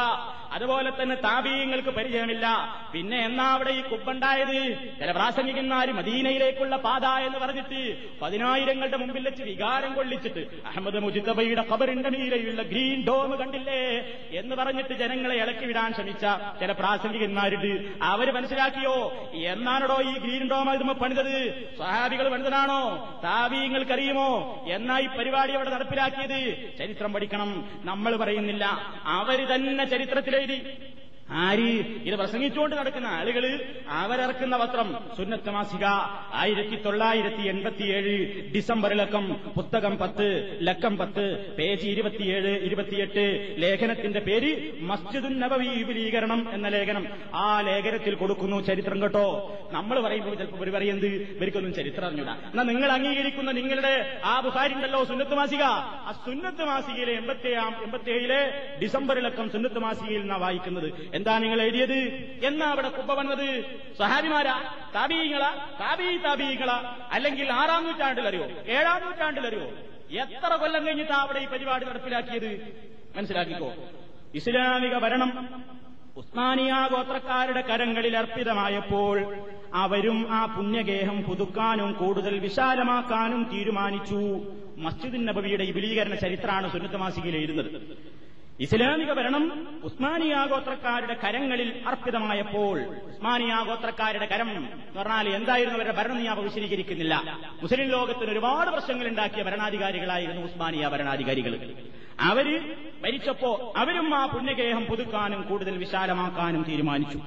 [0.52, 2.46] അതുപോലെ തന്നെ താപീയങ്ങൾക്ക് പരിചയമില്ല.
[2.92, 9.94] പിന്നെ എന്നാ അവിടെ ഈ കുബ്ബുണ്ടായത് ചില പ്രാസംഗികന്മാര് മദീനയിലേക്കുള്ള പാത എന്ന് പറഞ്ഞിട്ട് പതിനായിരങ്ങളുടെ മുമ്പിൽ വെച്ച് വികാരം
[9.94, 13.80] കൊള്ളിച്ചിട്ട് അഹമ്മദ് മുജിത്തബയുടെ ഖബറിന്റെ നീരയുള്ള ഗ്രീൻ ഡോം കണ്ടില്ലേ
[14.32, 16.26] എന്ന് പറഞ്ഞിട്ട് ജനങ്ങളെ ഇളക്കി വിടാൻ ശ്രമിച്ച
[16.60, 19.28] ചില പ്രാസംഗികന്മാരുണ്ട് അവർ മനസ്സിലാക്കിയോ?
[19.34, 21.68] എന്നാണോ ഈ ഗ്രീൻ ഡോം ഇത് പണിതത്?
[21.78, 22.80] സഹാബികൾ പണിതനാണോ
[23.24, 26.56] താവീങ്ങൾക്കറിയുമോ എന്നാ ഈ പരിപാടി അവിടെ നടപ്പിലാക്കിയത്?
[26.78, 27.68] ചരിത്രം പഠിക്കണം.
[27.84, 28.64] നമ്മൾ പറയുന്നില്ല.
[29.04, 30.76] അവർ തന്നെ ചരിത്രത്തിലെഴുതി.
[31.30, 31.68] ആര്?
[32.04, 33.44] ഇത് പ്രസംഗിച്ചുകൊണ്ട് നടക്കുന്ന ആളുകൾ
[33.88, 35.84] അവരിറക്കുന്ന പത്രം സുന്നത്ത് മാസിക
[36.32, 38.14] ആയിരത്തി തൊള്ളായിരത്തി എൺപത്തിയേഴ്
[38.54, 43.24] ഡിസംബർ ലക്കം പുസ്തകം പത്ത് ലക്കം പത്ത് പേജ് ഇരുപത്തിയേഴ് ഇരുപത്തിയെട്ട്
[43.58, 47.06] ലേഖനത്തിന്റെ പേര് മസ്ജിദുൻ നബവി വിപുലീകരണം എന്ന ലേഖനം.
[47.34, 49.26] ആ ലേഖനത്തിൽ കൊടുക്കുന്നു ചരിത്രം കേട്ടോ.
[49.72, 52.36] നമ്മൾ പറയുമ്പോൾ ചിലപ്പോൾ ഇവർ പറയുന്നത് ഇവർക്കൊന്നും ചരിത്രം അറിഞ്ഞൂടാ.
[52.52, 58.40] എന്നാ നിങ്ങൾ അംഗീകരിക്കുന്ന നിങ്ങളുടെ ആ ബുഹാരിണ്ടല്ലോ സുന്നത്ത് മാസിക ആ സുന്നത്ത് മാസികയിലെ എൺപത്തി എൺപത്തിയേഴിലെ
[58.82, 61.13] ഡിസംബറിലക്കം സുന്നത്ത് മാസികയിൽ നിന്നാണ് വായിക്കുന്നത്.
[61.14, 61.98] എന്താ നിങ്ങൾ എഴുതിയത്?
[62.46, 63.64] എന്നാ അവിടെ കുപ്പ വന്നത്?
[63.98, 64.56] സഹാബിമാരാ
[64.94, 65.50] താബീങ്ങളാ
[65.80, 66.76] താബീ താബീങ്ങളാ
[67.12, 68.46] അല്ലെങ്കിൽ ആറാം നൂറ്റാണ്ടിലറിയോ?
[68.66, 69.66] ഏഴാം നൂറ്റാണ്ടിലറിയോ?
[70.22, 72.50] എത്ര കൊല്ലം കഴിഞ്ഞിട്ടാ അവിടെ ഈ പരിപാടി നടപ്പിലാക്കിയത്?
[73.16, 73.74] മനസ്സിലാക്കിക്കോ.
[74.34, 75.30] ഇസ്ലാമിക ഭരണം
[76.16, 79.16] ഉസ്മാനിയ ഗോത്രക്കാരുടെ കരങ്ങളിൽ അർപ്പിതമായപ്പോൾ
[79.74, 84.20] അവരും ആ പുണ്യഗേഹം പുതുക്കാനും കൂടുതൽ വിശാലമാക്കാനും തീരുമാനിച്ചു.
[84.78, 87.70] മസ്ജിദ് നബവിയുടെ വിപുലീകരണ ചരിത്രമാണ് സുന്നത്ത് മാസികയിൽ എഴുതുന്നത്.
[88.60, 97.38] ഇസ്ലാമിക ഭരണം ഉസ്മാനിയാഗോത്രക്കാരുടെ കരങ്ങളിൽ അർപ്പിതമായപ്പോൾ ഉസ്മാനിയാഗോത്രക്കാരുടെ കരം എന്ന് പറഞ്ഞാൽ എന്തായിരുന്നു അവരുടെ ഭരണം ഞാൻ വിശദീകരിക്കുന്നില്ല.
[97.62, 101.74] മുസ്ലിം ലോകത്തിന് ഒരുപാട് പ്രശ്നങ്ങൾ ഉണ്ടാക്കിയ ഭരണാധികാരികളായിരുന്നു ഉസ്മാനിയ ഭരണാധികാരികൾ.
[102.20, 107.18] അവർ ഭരിച്ചപ്പോ അവരും ആ പുണ്യഗേഹം പുതുക്കാനും കൂടുതൽ വിശാലമാക്കാനും തീരുമാനിച്ചു.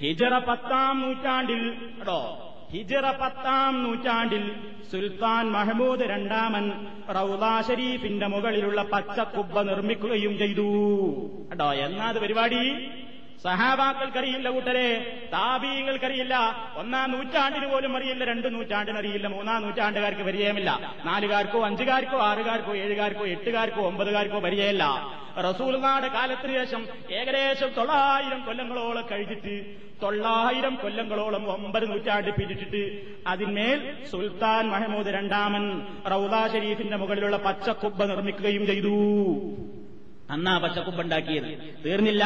[0.00, 4.44] ഹിജറ പത്താം നൂറ്റാണ്ടിൽ കേട്ടോ ഹിജറ പത്താം നൂറ്റാണ്ടിൽ
[4.92, 6.66] സുൽത്താൻ മഹമൂദ് രണ്ടാമൻ
[7.16, 10.68] റൌദാ ഷരീഫിന്റെ മുകളിലുള്ള പച്ചക്കുബ്ബ നിർമ്മിക്കുകയും ചെയ്തു.
[11.50, 12.62] കേട്ടോ എന്നാത് പരിപാടി?
[13.42, 14.88] സഹാബാക്കൾക്കറിയില്ല കൂട്ടരെ
[15.32, 16.34] താപീയങ്ങൾക്കറിയില്ല.
[16.76, 20.94] ഒന്നാം നൂറ്റാണ്ടിന് പോലും അറിയില്ല രണ്ട് നൂറ്റാണ്ടിന് അറിയില്ല മൂന്നാം നൂറ്റാണ്ടുകാർക്ക് പരിചയമില്ല.
[21.04, 24.84] നാലുകാർക്കോ അഞ്ചുകാർക്കോ ആറുകാർക്കോ ഏഴുകാർക്കോ എട്ടുകാർക്കോ ഒമ്പതുകാർക്കോ പരിചയമില്ല.
[25.40, 35.06] റസൂൽനാട് കാലത്തിന് ശേഷം ഏകദേശം തൊള്ളായിരം കൊല്ലങ്ങളോളം കഴിഞ്ഞിട്ട് തൊള്ളായിരം കൊല്ലങ്ങളോളം ഒമ്പത് നൂറ്റാണ്ട് പിരിച്ചിട്ട് അതിന്മേൽ സുൽത്താൻ മഹമൂദ്
[35.06, 38.96] രണ്ടാമൻ റൌദാ ഷരീഫിന്റെ മുകളിലുള്ള പച്ചക്കുബ്ബ നിർമ്മിക്കുകയും ചെയ്തു.
[40.30, 41.74] അന്നാ പച്ചക്കുബ്ബ ഉണ്ടാക്കിയത്?
[41.84, 42.24] തീർന്നില്ല.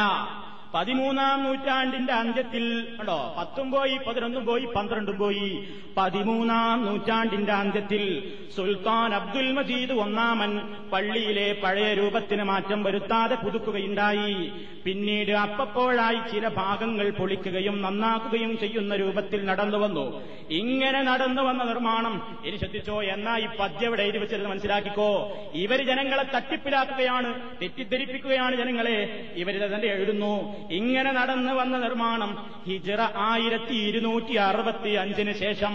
[0.75, 3.35] പതിമൂന്നാം നൂറ്റാണ്ടിന്റെ അന്ത്യത്തിൽ കണ്ടോ?
[3.39, 5.69] പത്തും പോയി പതിനൊന്നും പോയി പന്ത്രണ്ടും പോയി.
[5.97, 10.61] പതിമൂന്നാം നൂറ്റാണ്ടിന്റെ അന്ത്യത്തിൽ സുൽത്താൻ അബ്ദുൽ മജീദ് ഒന്നാമൻ
[10.93, 14.53] പള്ളിയിലെ പഴയ രൂപത്തിന് മാറ്റം വരുത്താതെ പുതുക്കുകയുണ്ടായി.
[14.85, 20.23] പിന്നീട് അപ്പപ്പോഴായി ചില ഭാഗങ്ങൾ പൊളിക്കുകയും നന്നാക്കുകയും ചെയ്യുന്ന രൂപത്തിൽ നടന്നു വന്നു.
[20.51, 23.03] ഇങ്ങനെ നടന്നു വന്ന നിർമ്മാണം ഇനി ശ്രദ്ധിച്ചോ?
[23.03, 25.37] എന്നാ ഈ പദ്യം ഇവിടെ എഴുതി വെച്ചത് മനസ്സിലാക്കിക്കോ.
[25.55, 29.29] ഇവർ ജനങ്ങളെ തട്ടിപ്പിലാക്കുകയാണ് തെറ്റിദ്ധരിപ്പിക്കുകയാണ് ജനങ്ങളെ.
[29.37, 30.64] ഇവരിത് തന്നെ എഴുതുന്നു.
[30.71, 35.75] ഇങ്ങനെ നടന്നു വന്ന നിർമ്മാണം ഹിജറ ആയിരത്തി ഇരുന്നൂറ്റി അറുപത്തി അഞ്ചിന് ശേഷം.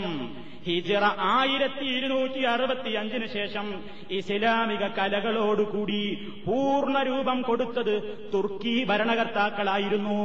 [0.65, 10.19] ഹിജറ ആയിരത്തി ഇരുന്നൂറ്റി അറുപത്തി അഞ്ചിന് ശേഷം ഇസ്ലാമിക കലകളോടുകൂടി പൂർണരൂപം കൊടുത്തത് തുർക്കി ഭരണകർത്താക്കളായിരുന്നു.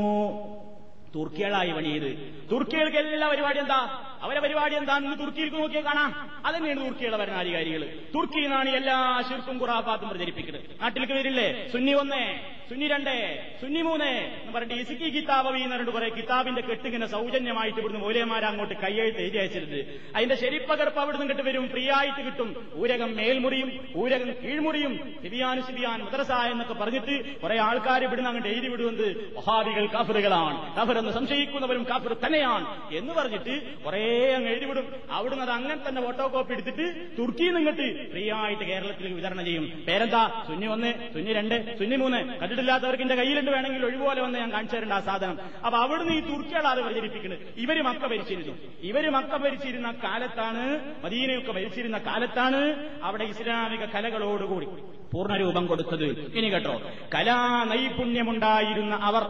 [1.14, 2.10] തുർക്കികളായി പണിയത്
[2.50, 4.00] തുർക്കികൾക്ക് എല്ലാ പരിപാടി എന്താ?
[4.22, 4.98] അവരെ പരിപാടി എന്താ?
[4.98, 6.28] ഇന്ന് തുർക്കിയിലേക്ക് നോക്കിയാൽ കാണാം.
[6.46, 7.82] അതന്നെയാണ് തുർക്കിയുടെ ഭരണാധികാരികൾ
[8.14, 10.62] തുർക്കിയിൽ നിന്നാണ് എല്ലാ ശിർക്കും ഖുറാഫാത്തും പ്രചരിപ്പിക്കുന്നത്.
[10.82, 11.68] നാട്ടിലേക്ക് വരില്ലേ?
[11.72, 12.24] സുന്നി ഒന്നേ
[12.68, 13.16] സുന്നി രണ്ടേ
[13.60, 18.74] സുന്നി മൂന്നേ എന്ന് പറഞ്ഞിട്ട് ഇസുക്കി കിതാബവി എന്ന് പറഞ്ഞിട്ട് കുറെ കിതാബിന്റെ കെട്ടിങ്ങനെ സൗജന്യമായിട്ട് ഇവിടുന്ന് മൂലയന്മാരെ അങ്ങോട്ട്
[18.74, 19.80] കയ്യെഴുത്ത് എഴുതി അയച്ചിരുന്നത്
[20.16, 22.48] അതിന്റെ ശരിപ്പകർപ്പ് അവിടുന്ന് കിട്ട് വരും ഫ്രീ ആയിട്ട് കിട്ടും.
[22.80, 23.70] ഊരകം മേൽമുറിയും
[24.02, 30.58] ഊരകം കീഴ്മുറിയും സിബിയാൻ സിബിയാൻ മദ്രസ എന്നൊക്കെ പറഞ്ഞിട്ട് കുറെ ആൾക്കാർ ഇവിടുന്ന് അങ്ങോട്ട് എഴുതി വിടുന്നത് മഹാബികൾ കാഫറുകളാണ്.
[30.76, 32.66] കാഫർ എന്ന് സംശയിക്കുന്നവരും കാഫർ തന്നെയാണ്
[33.00, 34.02] എന്ന് പറഞ്ഞിട്ട് കുറെ
[34.36, 34.88] അങ്ങ് എഴുതി വിടും.
[35.10, 36.86] അവിടുന്ന് അത് അങ്ങനെ തന്നെ ഫോട്ടോ കോപ്പി എടുത്തിട്ട്
[37.18, 39.66] തുർക്കിയിൽ നിന്നിട്ട് ഫ്രീ ആയിട്ട് കേരളത്തിലേക്ക് വിതരണം ചെയ്യും.
[39.88, 40.22] പേരെന്താ?
[40.48, 42.20] സുന്നി ഒന്ന് സുന്നി രണ്ട് സുന്നി മൂന്ന്.
[42.54, 45.36] കണ്ടിട്ടില്ലാത്തവർക്ക് എന്റെ കയ്യിലുണ്ട് വേണമെങ്കിൽ ഒഴിവുപോലെ വന്ന് ഞാൻ കാണിച്ചു തരേണ്ട ആ സാധനം.
[45.66, 48.54] അപ്പൊ അവിടുന്ന് ഈ തുർക്കികളാണ് പ്രചരിപ്പിക്കുന്നത് ഇവർ മക്ക ഭരിച്ചിരുന്നു.
[48.90, 50.62] ഇവർ മക്ക ഭരിച്ചിരുന്ന കാലത്താണ്
[51.04, 52.60] മദീനയൊക്കെ ഭരിച്ചിരുന്ന കാലത്താണ്
[53.08, 54.68] അവിടെ ഇസ്ലാമിക കലകളോടുകൂടി
[55.12, 56.06] പൂർണരൂപം കൊടുത്തത്.
[56.38, 56.74] ഇനി കേട്ടോ
[57.14, 57.40] കലാ
[57.72, 59.24] നൈപുണ്യമുണ്ടായിരുന്ന അവർ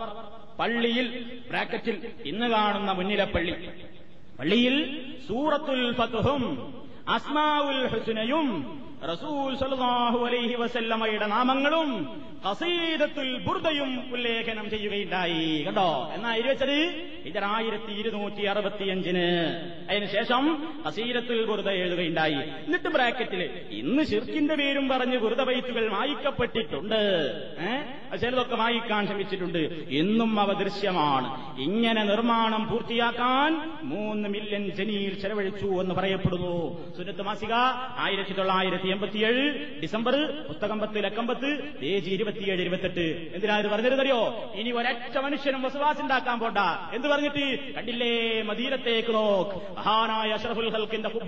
[0.60, 1.06] പള്ളിയിൽ
[1.50, 1.96] ബ്രാക്കറ്റിൽ
[2.30, 3.54] ഇന്ന് കാണുന്ന മുന്നിലെ പള്ളി.
[4.38, 4.76] പള്ളിയിൽ
[5.28, 6.42] സൂറത്തുൽ ഫതുഹും
[7.16, 8.48] അസ്മാവുൽ ഹുസ്നയും
[9.10, 11.90] റസൂൽ സല്ലല്ലാഹു അലൈഹി വസല്ലമയുടെ നാമങ്ങളും
[12.50, 15.62] കസീദത്തുൽ ബുർദയും ഉല്ലേഖനം ചെയ്യുകയുണ്ടായി.
[15.62, 16.10] കണ്ടോ?
[16.14, 17.04] എന്നാ എഴുതി വെച്ചത്?
[17.24, 19.26] ഇതരായിരത്തി ഇരുന്നൂറ്റി അറുപത്തിയഞ്ചിന്
[19.90, 22.34] അതിനുശേഷം കസീരത്തുൽ ബുർദ എഴുതുകയുണ്ടായി.
[22.34, 26.94] എന്നിട്ട് ബ്രാക്കറ്റിൽ ഇന്ന് ഷിർക്കിന്റെ പേരും പറഞ്ഞ് ബുർദ ബൈത്തുകൾ മായിക്കപ്പെട്ടിട്ടുണ്ട്.
[27.58, 29.58] ഏഹ് ചിലതൊക്കെ വായിക്കാൻ ശ്രമിച്ചിട്ടുണ്ട്.
[29.88, 31.60] ഇന്നും അവ ദൃശ്യമാണ്.
[31.60, 36.86] ഇങ്ങനെ നിർമ്മാണം പൂർത്തിയാക്കാൻ മൂന്ന് മില്യൺ ജനിയിൽ ചെലവഴിച്ചു എന്ന് പറയപ്പെടുന്നു.
[36.96, 37.52] സുന്നത്ത് മാസിക
[37.98, 43.34] ആയിരത്തി തൊള്ളായിരത്തി എൺപത്തിയേഴ് ഡിസംബർ പുസ്തകമ്പത്ത് ലക്കമ്പത്ത് പേജ് ഇരുപത്തിയേഴ് ഇരുപത്തെട്ട്.
[43.34, 44.52] എന്തിനാ ഇത് പറഞ്ഞിരുന്നറിയോ?
[44.54, 46.58] ഇനി ഒരൊറ്റ മനുഷ്യനും വസവാസ് ഉണ്ടാക്കാൻ പോണ്ട.
[46.92, 47.74] എന്ത് പറഞ്ഞിട്ട്?
[47.74, 48.42] കണ്ടില്ലേ?
[48.42, 49.76] മദീനത്തേക്ക് നോക്ക്.
[49.78, 51.26] മഹാനായ അഷറഫുൽ ഹൽക്കിന്റെ ഹുബ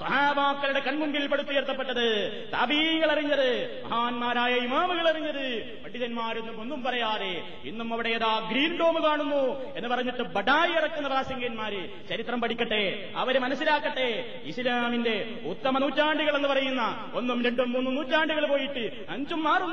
[0.00, 8.78] സഹാബാക്കളുടെ കൺമുമ്പിൽ പടുത്തുയർത്തപ്പെട്ടത് തബീകൾ അറിഞ്ഞത് മഹാന്മാരായ ഇമാമുകൾ അറിഞ്ഞത് പണ്ഡിതന്മാരൊന്നും ഒന്നും പറയാതെ ഇന്നും അവിടെ ഏതാ ഗ്രീൻ
[8.78, 13.10] ഡോം കാണുന്നു എന്ന് പറഞ്ഞിട്ട് ബഡായി ഇറക്കുന്ന പ്രാസംഗന്മാര് ചരിത്രം പഠിക്കട്ടെ.
[13.16, 14.40] അവർ മനസ്സിലാക്കട്ടെ.
[14.44, 19.70] ഇസ്ലാമിന്റെ ഉത്തമ നൂറ്റാണ്ടുകൾ എന്ന് പറയുന്ന ഒന്നും രണ്ടും മൂന്നും നൂറ്റാണ്ടുകൾ പോയിട്ട് അഞ്ചും ആറും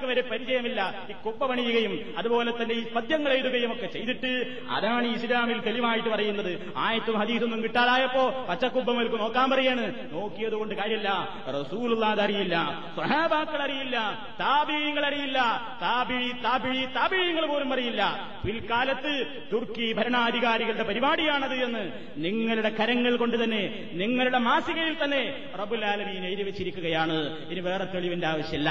[0.00, 1.06] നൂറ്റാണ്ടുകൾക്ക് വരെ പരിചയമില്ല.
[1.10, 4.32] ഈ കുപ്പ പണിയുകയും അതുപോലെ തന്നെ ഈ പദ്യങ്ങൾ എഴുതുകയും ഒക്കെ ചെയ്തിട്ട്
[4.70, 6.72] അതാണ് ഇസ്ലാമിൽ തെളിവായിട്ട് പറയുന്നത്.
[6.76, 9.84] ആയത്തും ഹദീസൊന്നും കിട്ടാതായപ്പോ പച്ചക്കുപ്പമൽക്ക് നോക്കാൻ പറയാണ്.
[10.12, 11.10] നോക്കിയത് കൊണ്ട് കാര്യമില്ല.
[11.48, 12.56] റസൂലുള്ളാദ് അറിയില്ല.
[12.96, 13.96] സഹാബാക്കൾ അറിയില്ല.
[14.40, 15.38] താപീയങ്ങൾ അറിയില്ല.
[15.82, 18.02] താബി താബി താബീങ്ങൾ പോലും അറിയില്ല.
[18.46, 19.12] പിൽക്കാലത്ത്
[19.52, 21.84] തുർക്കി ഭരണാധികാരികളുടെ പരിപാടിയാണത് എന്ന്
[22.16, 25.22] നിങ്ങളുടെ കരങ്ങൾ കൊണ്ട് തന്നെ നിങ്ങളുടെ മാസികയിൽ തന്നെ
[25.60, 27.18] റബുൽ ആലമീൻ എഴുതി വെച്ചിരിക്കുകയാണ്.
[27.50, 28.70] ഇനി വേറെ തെളിവിന്റെ ആവശ്യമില്ല.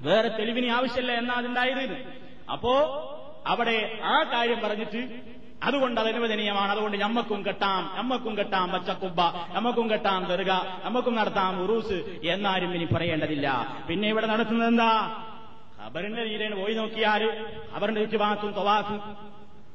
[0.00, 1.96] വേറെ തെളിവിന് ആവശ്യമില്ല എന്നാ അതുണ്ടായത്
[2.52, 2.72] അപ്പോ
[3.46, 5.00] അവിടെ ആ കാര്യം പറഞ്ഞിട്ട്
[5.62, 9.20] അതുകൊണ്ട് അത് അനുവദനീയമാണ് അതുകൊണ്ട് ഞമ്മക്കും കെട്ടാം ഞമ്മക്കും കെട്ടാം പച്ചക്കുബ്ബ
[9.54, 10.50] ഞമ്മക്കും കെട്ടാം ദർഗ
[10.84, 11.98] ഞമ്മക്കും നടത്താം ഉറൂസ്
[12.34, 13.48] എന്നാരും ഇനി പറയേണ്ടതില്ല.
[13.88, 14.90] പിന്നെ ഇവിടെ നടത്തുന്നത് എന്താ?
[15.82, 17.22] ഖബറിന്റെ രീതിയിൽ പോയി നോക്കിയാൽ
[17.74, 18.98] ഖബറിന്റെ ചുറ്റുഭാഗത്തും തൊവാസും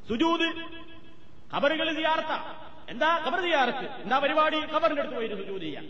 [0.08, 0.48] സുജൂത്
[1.54, 2.32] ഖബറുകൾ ചെയ്യാർത്ത
[2.88, 3.10] എന്താ?
[3.24, 4.58] ഖബർ ചെയ്യാറത്ത് എന്താ പരിപാടി?
[4.74, 5.86] ഖബറിന്റെ അടുത്ത് പോയിട്ട് സുജൂത് ചെയ്യാം.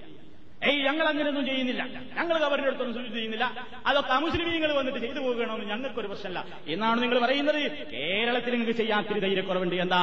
[0.64, 1.86] ഏയ് ഞങ്ങൾ അങ്ങനെയൊന്നും ചെയ്യുന്നില്ല.
[2.16, 3.66] ഞങ്ങൾ അവരുടെ അടുത്തൊന്നും സുജൂത് ചെയ്യുന്നില്ല.
[3.86, 6.46] അതൊക്കെ അമുസ്ലിമീങ്ങൾ വന്നിട്ട് ചെയ്തു പോകണമെന്ന് ഞങ്ങൾക്കൊരു പ്രശ്നമല്ല.
[6.66, 7.86] എന്നാണ് നിങ്ങൾ പറയുന്നത്?
[7.92, 9.74] കേരളത്തിൽ നിങ്ങൾക്ക് ചെയ്യാൻ ഇത്തിരി ധൈര്യക്കുറവുണ്ട്.
[9.74, 10.02] എന്താ?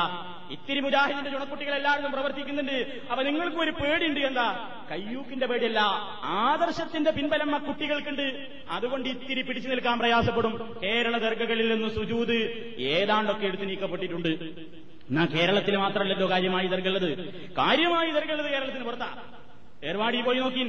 [0.52, 3.02] ഇത്തിരി മുജാഹിദിന്റെ ചുണക്കുട്ടികൾ എല്ലാവരും പ്രവർത്തിക്കുന്നുണ്ട്.
[3.12, 4.20] അപ്പൊ നിങ്ങൾക്കും ഒരു പേടിയുണ്ട്.
[4.20, 4.70] എന്താ?
[4.92, 5.80] കയ്യൂക്കിന്റെ പേടിയല്ല.
[6.24, 8.48] ആദർശത്തിന്റെ പിൻബലം ആ കുട്ടികൾക്കുണ്ട്.
[8.70, 10.78] അതുകൊണ്ട് ഇത്തിരി പിടിച്ചു നിൽക്കാൻ പ്രയാസപ്പെടും.
[10.84, 12.36] കേരള ദർഗകളിൽ നിന്ന് സുജൂത്
[12.80, 14.30] ഏതാണ്ടൊക്കെ എടുത്തു നീക്കപ്പെട്ടിട്ടുണ്ട്.
[15.10, 19.18] എന്നാ കേരളത്തിൽ മാത്രമല്ലല്ലോ കാര്യമായി ദർഗുള്ളത് കാര്യമായി ദർഗുള്ളത് കേരളത്തിന് പുറത്താ.
[19.84, 20.64] ഏർവാടി പോയി നോക്കി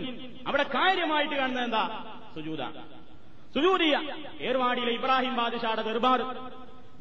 [0.47, 2.05] അവിടെ കാര്യമായിട്ട് കാണുന്നത് എന്താ?
[2.35, 2.63] സുജൂത.
[3.55, 4.01] സുജൂതിയ
[4.41, 6.21] ഏർവാടിയിലെ ഇബ്രാഹിം ബാദിഷാടെ ദർബാർ.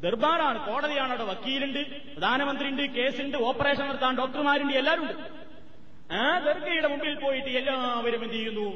[0.02, 5.14] ദർബാറാണ് കോടതിയാണ് അവിടെ വക്കീലുണ്ട് പ്രധാനമന്ത്രിയുണ്ട് കേസുണ്ട് ഓപ്പറേഷൻ നടത്താൻ ഡോക്ടർമാരുണ്ട് എല്ലാവരും ഉണ്ട്
[6.12, 8.66] ആ ദർഗയുടെ മുമ്പിൽ പോയിട്ട് എല്ലാവരും എന്ത് ചെയ്യുന്നു?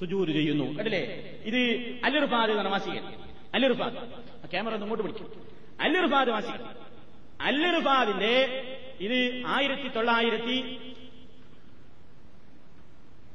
[0.00, 0.64] സുജൂര് ചെയ്യുന്നു.
[0.64, 1.02] കണ്ടില്ലേ?
[1.44, 1.60] ഇത്
[2.04, 3.04] അല്ലുർഫാദ് എന്നാണ് മാസികൻ.
[3.54, 3.96] അല്ലുർഫാദ്.
[4.50, 5.28] ക്യാമറ ഒന്ന് ഇങ്ങോട്ട് പിടിക്കും.
[5.80, 6.60] അല്ലുർഫാദ് മാസികൻ.
[7.40, 8.34] അല്ലുർഫാദിന്റെ
[9.00, 10.56] ഇത് ആയിരത്തി തൊള്ളായിരത്തി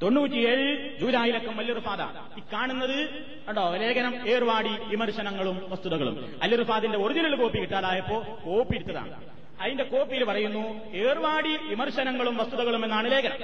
[0.02, 2.02] തൊണ്ണൂറ്റിയേഴ് ജൂലൈയിലക്കം പാത
[2.38, 3.08] ഈ കാണുന്നത്
[3.48, 3.76] കണ്ടോ?
[3.76, 6.38] ലേഖനം ഏർവാടി വിമർശനങ്ങളും വസ്തുതകളും.
[6.42, 9.14] അല്ലുറുഫാദിന്റെ ഒറിജിനൽ കോപ്പി കിട്ടാതായപ്പോ കോപ്പി എടുത്തതാണ്.
[9.60, 13.36] അതിന്റെ കോപ്പിയിൽ പറയുന്നു ഏർവാടി വിമർശനങ്ങളും വസ്തുതകളും എന്നാണ് ലേഖനം.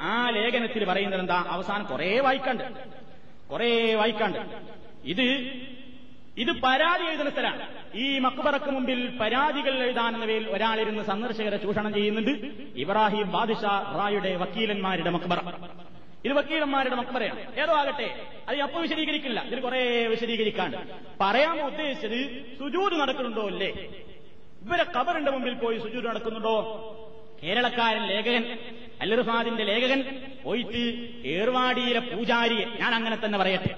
[0.00, 1.44] ആ ലേഖനത്തിൽ പറയുന്നത് എന്താ?
[1.48, 2.64] അവസാനം കുറെ വായിക്കാണ്ട്.
[3.52, 4.38] കുറെ വായിക്കാണ്ട്.
[5.04, 5.22] ഇത്
[6.36, 7.66] ഇത് പരാതി എഴുതുന്ന സ്ഥലമാണ്.
[7.94, 12.30] ഈ മക്ബറക്ക് മുമ്പിൽ പരാതികൾ എഴുതാനെന്നവയിൽ ഒരാളിരുന്ന് സന്ദർശകരെ ചൂഷണം ചെയ്യുന്നുണ്ട്
[12.76, 13.64] ഇബ്രാഹിം ബാദിഷ
[13.98, 15.38] റായുടെ വക്കീലന്മാരുടെ മക്ബറ.
[16.24, 17.40] ഇത് വക്കീലന്മാരുടെ മക്ബറയാണ്.
[17.62, 18.08] ഏതോ ആകട്ടെ
[18.48, 19.38] അത് അപ്പൊ വിശദീകരിക്കില്ല.
[19.48, 19.80] ഇതിന് കുറെ
[20.12, 20.78] വിശദീകരിക്കാണ്ട്
[21.20, 22.18] പറയാൻ ഉദ്ദേശിച്ചത്
[22.58, 23.70] സുജൂത് നടക്കുന്നുണ്ടോ അല്ലേ
[24.66, 26.56] ഇവരെ കബറിന്റെ മുമ്പിൽ പോയി സുജൂത് നടക്കുന്നുണ്ടോ?
[27.42, 28.44] കേരളക്കാരൻ ലേഖകൻ
[29.00, 30.00] അല്ലറുഫാദിന്റെ ലേഖകൻ
[30.44, 30.82] പോയിട്ട്
[31.36, 33.72] ഏർവാടിയിലെ പൂജാരിയെ ഞാൻ അങ്ങനെ തന്നെ പറയട്ടെ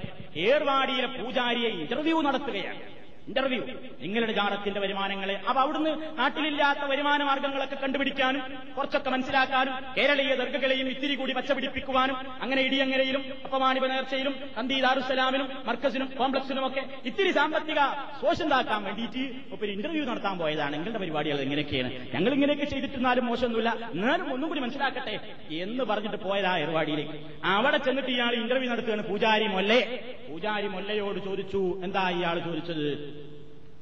[0.48, 2.80] ഏർവാടിയിലെ പൂജാരിയെ ഇന്റർവ്യൂ നടത്തുകയാണ്.
[3.26, 3.60] ഇന്റർവ്യൂ
[4.02, 8.42] നിങ്ങളുടെ ജാറത്തിന്റെ വരുമാനങ്ങളെ അപ്പൊ അവിടുന്ന് നാട്ടിലില്ലാത്ത വരുമാന മാർഗങ്ങളൊക്കെ കണ്ടുപിടിക്കാനും
[8.76, 16.66] കുറച്ചൊക്കെ മനസ്സിലാക്കാനും കേരളീയ ദർഗകളെയും ഇത്തിരി കൂടി പച്ചപിടിപ്പിക്കുവാനും അങ്ങനെ ഇടിയങ്ങരയിലും അപ്പമാനിപ നേർച്ചയിലും കന്തി ദാറുസലാമിനും മർക്കസിനും കോംപ്ലക്സിനും
[16.68, 17.80] ഒക്കെ ഇത്തിരി സാമ്പത്തിക
[18.20, 19.24] ശോഷണ്ടാക്കാൻ വേണ്ടിയിട്ട്
[19.56, 20.72] ഒരു ഇന്റർവ്യൂ നടത്താൻ പോയതാണ്.
[20.76, 23.72] നിങ്ങളുടെ പരിപാടികൾ എങ്ങനെയൊക്കെയാണ് ഞങ്ങൾ ഇങ്ങനെയൊക്കെ ചെയ്തിട്ടിരുന്നാലും മോശമൊന്നുമില്ല.
[23.94, 25.16] എന്നാലും ഒന്നും കൂടി മനസ്സിലാക്കട്ടെ
[25.64, 27.18] എന്ന് പറഞ്ഞിട്ട് പോയതാ പരിപാടിയിലേക്ക്
[27.54, 29.80] അവിടെ ചെന്നിട്ട് ഇയാൾ ഇന്റർവ്യൂ നടത്തുകയാണ് പൂജാരി മൊല്ലേ.
[30.28, 32.86] പൂജാരി മൊല്ലയോട് ചോദിച്ചു എന്താ ഇയാൾ ചോദിച്ചത്?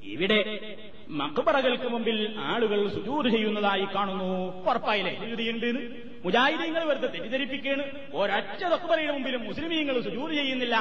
[0.04, 0.38] ഇവിടെ
[1.08, 4.62] മക്ബറകൾക്ക് മുമ്പിൽ ആളുകൾ സുജൂത് ചെയ്യുന്നതായി കാണുന്നു.
[4.70, 5.18] ഉറപ്പായില്ലേ?
[5.20, 5.68] സുജൂതിയുണ്ട്
[6.24, 7.84] മുജാഹിദീങ്ങൾ വെറുതെ തെറ്റിദ്ധരിപ്പിക്കുകയാണ്.
[8.14, 10.76] ഒരൊറ്റ തൊക്കുപറയുടെ മുമ്പിലും മുസ്ലിമീങ്ങൾ സുജൂത് ചെയ്യുന്നില്ല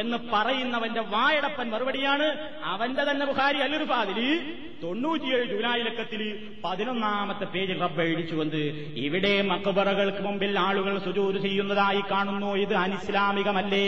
[0.00, 2.26] എന്ന് പറയുന്നവന്റെ വായടപ്പൻ മറുപടിയാണ്
[2.62, 8.56] അവന്റെ തന്നെ ബുഹാരി അല്ലൊരു അല്ലുറുഫാദിൽ തൊണ്ണൂറ്റിയേഴ് ജൂലൈ ലക്കത്തിൽ പതിനൊന്നാമത്തെ പേജിൽ റബ്ബ് എഴുതിച്ചുകൊണ്ട്
[8.94, 12.54] ഇവിടെ മക്ബറകൾക്ക് മുമ്പിൽ ആളുകൾ സുജൂത് ചെയ്യുന്നതായി കാണുന്നു.
[12.54, 13.86] ഇത് അനിസ്ലാമികമല്ലേ?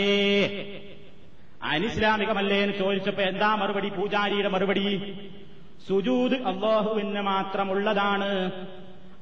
[1.63, 3.89] അനിസ്ലാമികമല്ലേ എന്ന് ചോദിച്ചപ്പോ എന്താ മറുപടി?
[3.89, 5.13] പൂജാരിയുടെ മറുപടി
[5.87, 8.51] സുജൂത് അള്ളാഹുവിന് മാത്രമുള്ളതാണ്.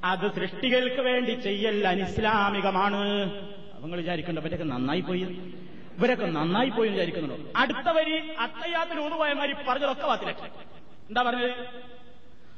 [0.04, 3.04] അത് സൃഷ്ടികൾക്ക് വേണ്ടി ചെയ്യൽ അനിസ്ലാമികമാണ്.
[3.82, 5.22] നിങ്ങൾ വിചാരിക്കേണ്ട ഇവരൊക്കെ നന്നായി പോയി.
[5.98, 7.52] ഇവരൊക്കെ നന്നായി പോയി വിചാരിക്കുന്നുണ്ടോ?
[7.56, 10.46] അടുത്ത വരി അത്തയ്യാത്തിന് ഊതുപോയമാരി പറഞ്ഞതൊക്കെ വാത്തിലൊക്കെ
[11.10, 11.52] എന്താ പറഞ്ഞത്?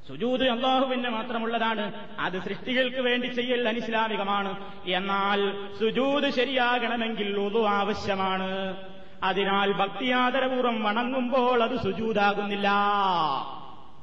[0.07, 1.93] സുജൂത് അള്ളാഹുവിന് മാത്രമുള്ളതാണ്.
[2.19, 4.71] അത് സൃഷ്ടികൾക്ക് വേണ്ടി ചെയ്യൽ അനിസ്ലാമികമാണ്.
[4.87, 8.90] എന്നാൽ സുജൂത് ശരിയാകണമെങ്കിൽ ഉതു ആവശ്യമാണ്.
[9.23, 12.69] അതിനാൽ ഭക്തിയാദരപൂർവം വണങ്ങുമ്പോൾ അത് സുജൂതാകുന്നില്ല.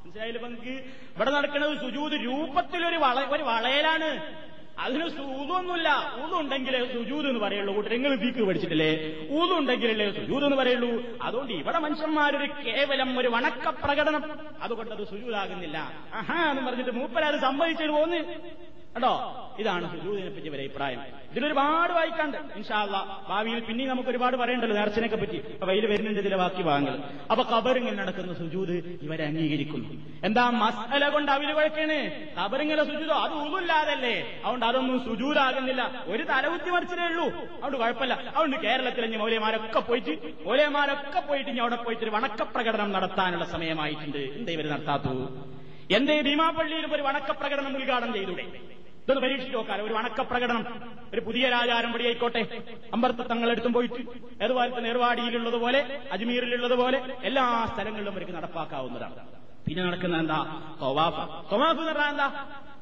[0.04, 0.68] മനസ്സിലായാലും പങ്ക്
[1.16, 4.10] ഇവിടെ നടക്കുന്നത് സുജൂത് രൂപത്തിലൊരു വള ഒരു വളയലാണ്.
[4.78, 5.88] അതിന് ഊതൊന്നുമില്ല.
[6.24, 7.74] ഊതുണ്ടെങ്കിലേ സുജൂത് എന്ന് പറയുള്ളൂ.
[7.74, 8.90] കൂട്ടർ നിങ്ങൾ വീക്ക് പഠിച്ചിട്ടില്ലേ?
[9.30, 10.90] ഊതുണ്ടെങ്കിലല്ലേ സുജൂത് എന്ന് പറയുള്ളൂ.
[11.22, 14.22] അതുകൊണ്ട് ഇവിടെ മനുഷ്യന്മാരൊരു കേവലം ഒരു വണക്ക പ്രകടനം
[14.62, 15.92] അതുകൊണ്ട് അത് സുജൂതാകുന്നില്ല.
[16.14, 18.20] ആഹാ എന്ന് പറഞ്ഞിട്ട് മൂപ്പരത് സമ്മതിച്ചു പോന്ന്.
[18.94, 19.12] കേട്ടോ?
[19.62, 21.00] ഇതാണ് സുജൂദിനെ പറ്റി ഒരു അഭിപ്രായം.
[21.30, 22.36] ഇതിലൊരുപാട് വായിക്കാണ്ട്.
[22.58, 22.96] ഇൻഷാല്ല
[23.28, 25.38] ഭാവിയിൽ പിന്നെയും നമുക്ക് ഒരുപാട് പറയണ്ടല്ലോ നേർച്ചനൊക്കെ പറ്റി.
[25.68, 26.94] വെയിൽ വരുന്നുണ്ട് ഇതിലെ ബാക്കി ഭാഗങ്ങൾ.
[27.32, 28.76] അപ്പൊ കബറിങ്ങിൽ നടക്കുന്ന സുജൂദ്
[29.06, 29.88] ഇവരെ അംഗീകരിക്കുന്നു.
[30.28, 31.98] എന്താ മസല കൊണ്ട് അവർ കുഴക്കാണ്?
[32.38, 34.14] കബറിങ്ങിലെ സുജൂതോ അത് ഉള്ളില്ലാതല്ലേ
[34.44, 35.82] അതുകൊണ്ട് അതൊന്നും സുജൂതാകുന്നില്ല
[36.12, 37.26] ഒരു തലകുത്തി മറിച്ചതേ ഉള്ളൂ.
[37.56, 38.14] അതുകൊണ്ട് കുഴപ്പമില്ല.
[38.36, 40.14] അതുകൊണ്ട് കേരളത്തിലെ മൗലയമാരൊക്കെ പോയിട്ട്
[40.48, 44.22] മൗലയമാരൊക്കെ പോയിട്ട് ഇനി അവിടെ പോയിട്ട് ഒരു വണക്കപ്രകടനം നടത്താനുള്ള സമയമായിട്ടുണ്ട്.
[44.40, 45.14] എന്താ ഇവർ നടത്താത്തു?
[45.96, 48.44] എന്തേ ഭീമാപ്പള്ളിയിൽ ഒരു വണക്കപ്രകടനം ഉദ്ഘാടനം ചെയ്തൂടെ?
[49.08, 50.64] ഇതൊന്ന് പരീക്ഷിച്ച് നോക്കാൻ ഒരു വണക്കപ്രകടനം
[51.14, 52.62] ഒരു പുതിയ രാജാരം പടിയായിക്കോട്ടെ.
[52.92, 54.02] അമ്പർത്ത് തങ്ങളെടുത്തും പോയിട്ട്
[54.44, 55.80] അതുപോലെ തന്നെ നേർവാടിയിലുള്ളതുപോലെ
[56.12, 59.14] അജ്മീറിലുള്ളതുപോലെ എല്ലാ സ്ഥലങ്ങളിലും അവർക്ക് നടപ്പാക്കാവുന്നതാണ്.
[59.66, 60.40] പിന്നെ നടക്കുന്ന എന്താ?
[60.80, 61.50] തൊവാഫ്.
[61.52, 62.28] തൊവാഫ് എന്ന് പറഞ്ഞാൽ എന്താ?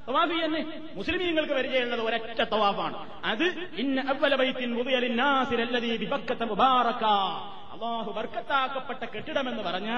[0.09, 2.97] തവാഫി തന്നെ മുസ്ലിമീങ്ങൾക്ക് പരിചയമുള്ളത് ഒരൊറ്റ തവാഫാണ്.
[3.24, 3.45] അത്
[3.77, 7.05] ഇന്ന അവലബൈത്തിൻ ബൈത്തിൻ മുബിയലിന്നാസിരല്ലദീ വിപക്കത്തെ മുബാറക
[7.77, 9.91] അള്ളാഹു വർക്കത്താക്കപ്പെട്ട കെട്ടിടമെന്ന് പറഞ്ഞ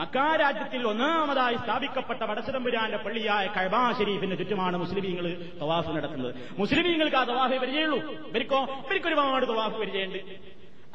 [0.00, 5.26] മക്കാരാജ്യത്തിൽ ഒന്നാമതായി സ്ഥാപിക്കപ്പെട്ട വടച്ചതമ്പുരാന്റെ പള്ളിയായ കഴബാ ഷെരീഫിന്റെ ചുറ്റുമാണ് മുസ്ലിമീങ്ങൾ
[5.60, 6.32] തവാഫ് നടത്തുന്നത്.
[6.58, 7.98] മുസ്ലിമീങ്ങൾക്ക് ആ തവാഫ് പരിചയമുള്ളൂ.
[8.30, 8.60] ഇവർക്കോ?
[8.86, 10.18] ഇവർക്ക് ഒരുപാട് തവാഫ് പരിചയമുണ്ട്.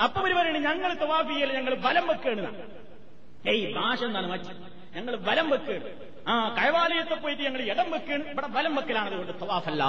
[0.06, 2.52] അപ്പൊ ഇവർ പറയുന്നത് ഞങ്ങൾ തവാഫ് ചെയ്യൽ ഞങ്ങൾ ബലം വെക്കുകയാണ്
[3.52, 4.54] ഏയ് ഭാഷ എന്താണ് മറ്റ്
[4.96, 5.90] ഞങ്ങൾ ബലം വെക്കുകയാണ്
[6.32, 9.84] ആ കഴവാലയത്തെ പോയിട്ട് ഞങ്ങൾ ഇടം വെക്കുകയാണ് ഇവിടെ ബലം വെക്കലാണ് അതുകൊണ്ട് തവാഫല്ല.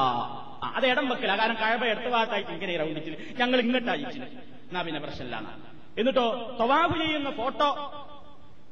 [0.77, 1.33] അത് ഇടം വെക്കല.
[1.41, 3.17] കാരണം കഴവ എടുത്ത ഭാഗത്തായിട്ട് ഇങ്ങനെ റൗണ്ടിച്ചിന്.
[3.41, 4.29] ഞങ്ങൾ ഇങ്ങോട്ട് അയച്ചിന്
[4.69, 5.01] എന്നാ പിന്നെ
[6.01, 6.27] എന്നിട്ടോ
[6.61, 7.71] തവാഫ് ചെയ്യുന്ന ഫോട്ടോ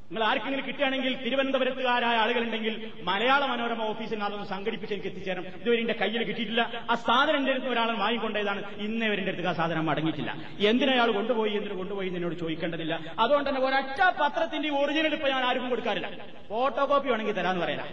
[0.08, 2.74] നിങ്ങൾ ആർക്കെങ്കിലും കിട്ടുകയാണെങ്കിൽ തിരുവനന്തപുരത്തുകാരായ ആളുകളുണ്ടെങ്കിൽ
[3.08, 5.46] മലയാള മനോരമ ഓഫീസിൽ അതൊന്ന് സംഘടിപ്പിച്ച് എനിക്ക് എത്തിച്ചേരണം.
[5.60, 6.62] ഇതുവരെ എന്റെ കയ്യിൽ കിട്ടിയിട്ടില്ല.
[6.90, 10.30] ആ സാധനം എന്റെ അടുത്ത് ഒരാൾ വാങ്ങിക്കൊണ്ടതാണ് ഇന്നേ വരെ എന്റെ അടുത്ത് ആ സാധനം മടങ്ങിയിട്ടില്ല
[10.70, 11.52] എന്തിനയാൾ കൊണ്ടുപോയി?
[11.60, 12.94] എന്തിനു കൊണ്ടുപോയി എന്നോട് ചോദിക്കേണ്ടതില്ല.
[13.18, 16.10] അതുകൊണ്ട് തന്നെ ഒരൊറ്റ പത്രത്തിന്റെ ഒറിജിനൽ ഇപ്പൊ ഞാൻ ആർക്കും കൊടുക്കാറില്ല.
[16.52, 17.88] ഫോട്ടോ കോപ്പി വേണമെങ്കിൽ തരാമെന്ന് പറയാം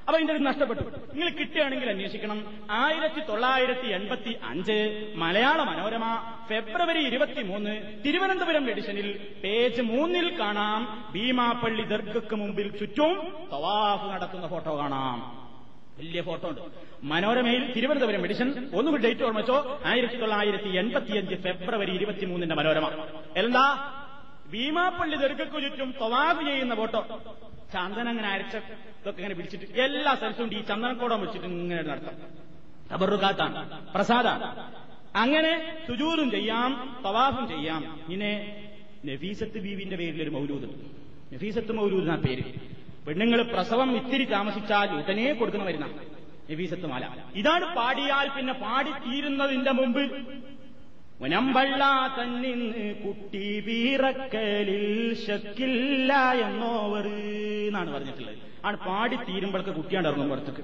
[0.00, 0.82] അപ്പൊ ഇതിന്റെ ഒരു നഷ്ടപ്പെട്ടു.
[0.82, 2.54] നിങ്ങൾ കിട്ടുകയാണെങ്കിൽ അന്വേഷിക്കണം.
[2.70, 11.12] ആയിരത്തി തൊള്ളായിരത്തി എൺപത്തി അഞ്ച് മലയാള മനോരമ ഫെബ്രുവരി ഇരുപത്തിമൂന്ന് തിരുവനന്തപുരം എഡിഷനിൽ പേജ് മൂന്നിൽ കാണാം.
[11.14, 15.40] ഭീമാപ്പള്ളി ദർഗക്ക് മുമ്പിൽ ചുറ്റും തവാഫ് നടത്തുന്ന ഫോട്ടോ കാണാം.
[15.98, 16.60] വലിയ ഫോട്ടോ ഉണ്ട്.
[17.02, 19.80] മനോരമയിൽ തിരുവനന്തപുരം എഡിഷൻ ഒന്നുകൂടി ഡേറ്റ് ഓർമ്മിച്ചോ?
[19.84, 22.90] ആയിരത്തി തൊള്ളായിരത്തി എൺപത്തിയഞ്ച് ഫെബ്രുവരി ഇരുപത്തിമൂന്നിന്റെ മനോരമ.
[23.36, 23.96] എന്താ?
[24.52, 27.00] ഭീമാപ്പള്ളി ദർഗക്കു ചുറ്റും തവാഫ് ചെയ്യുന്ന ഫോട്ടോ.
[27.72, 32.16] ചന്ദനം അങ്ങനെ അരച്ച ഇതൊക്കെ ഇങ്ങനെ പിടിച്ചിട്ട് എല്ലാ സ്ഥലത്തും ഈ ചന്ദനക്കോടം വെച്ചിട്ട് ഇങ്ങനെ നടത്താം.
[32.92, 33.60] തബറുകാത്താണ്
[33.94, 34.46] പ്രസാദാണ്.
[35.16, 35.52] അങ്ങനെ
[35.88, 36.70] സുജൂറും ചെയ്യാം
[37.06, 37.82] തവാഫും ചെയ്യാം.
[38.08, 38.30] ഇങ്ങനെ
[39.04, 40.68] നഫീസത്ത് ബീവിന്റെ പേരിൽ ഒരു മൗലൂദ്.
[41.34, 42.44] നഫീസത്ത് മൗലൂദ് ആ പേര്.
[43.06, 45.86] പെണ്ണുങ്ങൾ പ്രസവം ഇത്തിരി താമസിച്ചാൽ ഉടനെ കൊടുക്കുന്ന വരുന്ന
[46.50, 47.04] നഫീസത്ത് മാല.
[47.34, 50.02] ഇതാണ് പാടിയാൽ പിന്നെ പാടി തീരുന്നതിന്റെ മുമ്പ്
[51.20, 51.84] മുനമ്പള്ള
[52.18, 57.06] തന്നിന്ന് കുട്ടി വീറക്കലിൽ ശക്കില്ല എന്നോവർ
[57.68, 58.38] എന്നാണ് പറഞ്ഞിട്ടുള്ളത്.
[58.64, 60.62] ആണ് പാടി തീരുമ്പോഴൊക്കെ കുട്ടിയാണ് ഇറങ്ങും പുറത്തേക്ക്.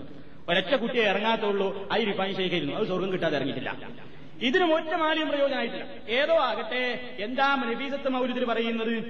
[0.49, 2.75] ഒരൊറ്റ കുട്ടിയെ ഇറങ്ങാത്തുള്ളൂ അതിൽ റിഫൈൻ ശേഖരിക്കുന്നു.
[2.75, 3.77] അത് സ്വർഗം കിട്ടാതെ ഇറങ്ങിയിട്ടില്ല.
[4.43, 5.87] ഇതിന് ഒറ്റ മാലിയും പ്രയോജനമായിട്ടില്ല.
[6.09, 9.05] ഏതോ ആകട്ടെ എന്താ നബീസത്ത് മൗര്യത്തിൽ പറയുന്നത്?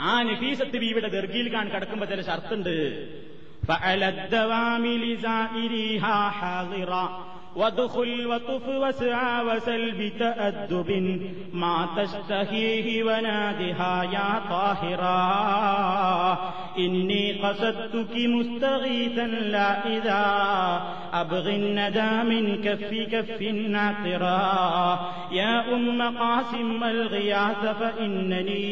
[0.00, 2.74] ആ നഫീസത്ത് ബീവിടെ ദർഗിയിൽ കാണാൻ കിടക്കുമ്പോ ചില ഷർത്തുണ്ട്.
[7.56, 11.20] وادخل وطف واسعى وسل بتأدب
[11.52, 16.38] ما تشتهيه ونادها يا طاهرا.
[16.78, 20.82] إني قصدتك مستغيثا لا إذا.
[21.12, 28.62] أبغي الندى من كف كف ناقرا يا أم قاسم الغياث فإنني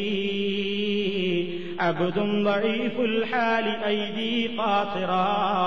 [1.79, 5.61] عبد ضعيف الحال أيدي قاصرا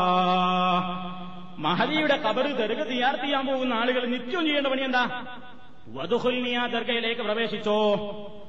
[1.58, 5.24] മഹദിയുടെ കബറ് ദർഗ തയ്യാർ ചെയ്യാൻ പോകുന്ന ആളുകൾ നിത്യം ചെയ്യേണ്ട പണി എന്താ?
[5.88, 7.96] വധുഹുൽനിയ ദർഗയിലേക്ക് പ്രവേശിച്ചോ.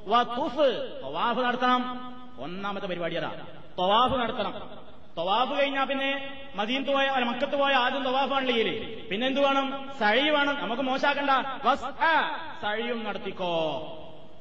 [0.08, 2.12] വത്തുഫ് തവാഫ് നടത്തണം.
[2.38, 3.30] ഒന്നാമത്തെ പരിപാടി അതാ.
[3.78, 4.70] തൊവാഫ് നടത്തണം.
[5.16, 8.98] തൊവാഫ് കഴിഞ്ഞാൽ പിന്നെ മദീനത്ത് പോയ മക്കത്ത് പോയ ആദ്യം തവാഫാണ് ചെയ്യൽ.
[9.10, 9.90] പിന്നെ എന്ത് വേണം?
[9.98, 10.58] സഴി വേണം.
[10.62, 11.30] നമുക്ക് മോശാക്കണ്ട.
[12.62, 13.52] സഴിയും നടത്തിക്കോ.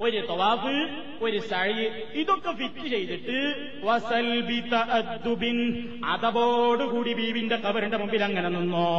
[0.02, 0.74] ഒരു തവാഫ്
[1.22, 3.38] ഒരു സഴി ഇതൊക്കെ ഫിറ്റ് ചെയ്തിട്ട്
[6.06, 8.90] അതപോടുകൂടി ബീവിന്റെ കവറിന്റെ മുമ്പിൽ അങ്ങനെ നിന്നോ?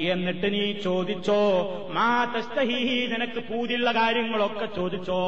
[0.00, 1.40] എന്നിട്ട് നീ ചോദിച്ചോ
[1.90, 5.20] മാ തസ്തഹി നിനക്ക് പൂതിയുള്ള കാര്യങ്ങളൊക്കെ ചോദിച്ചോ?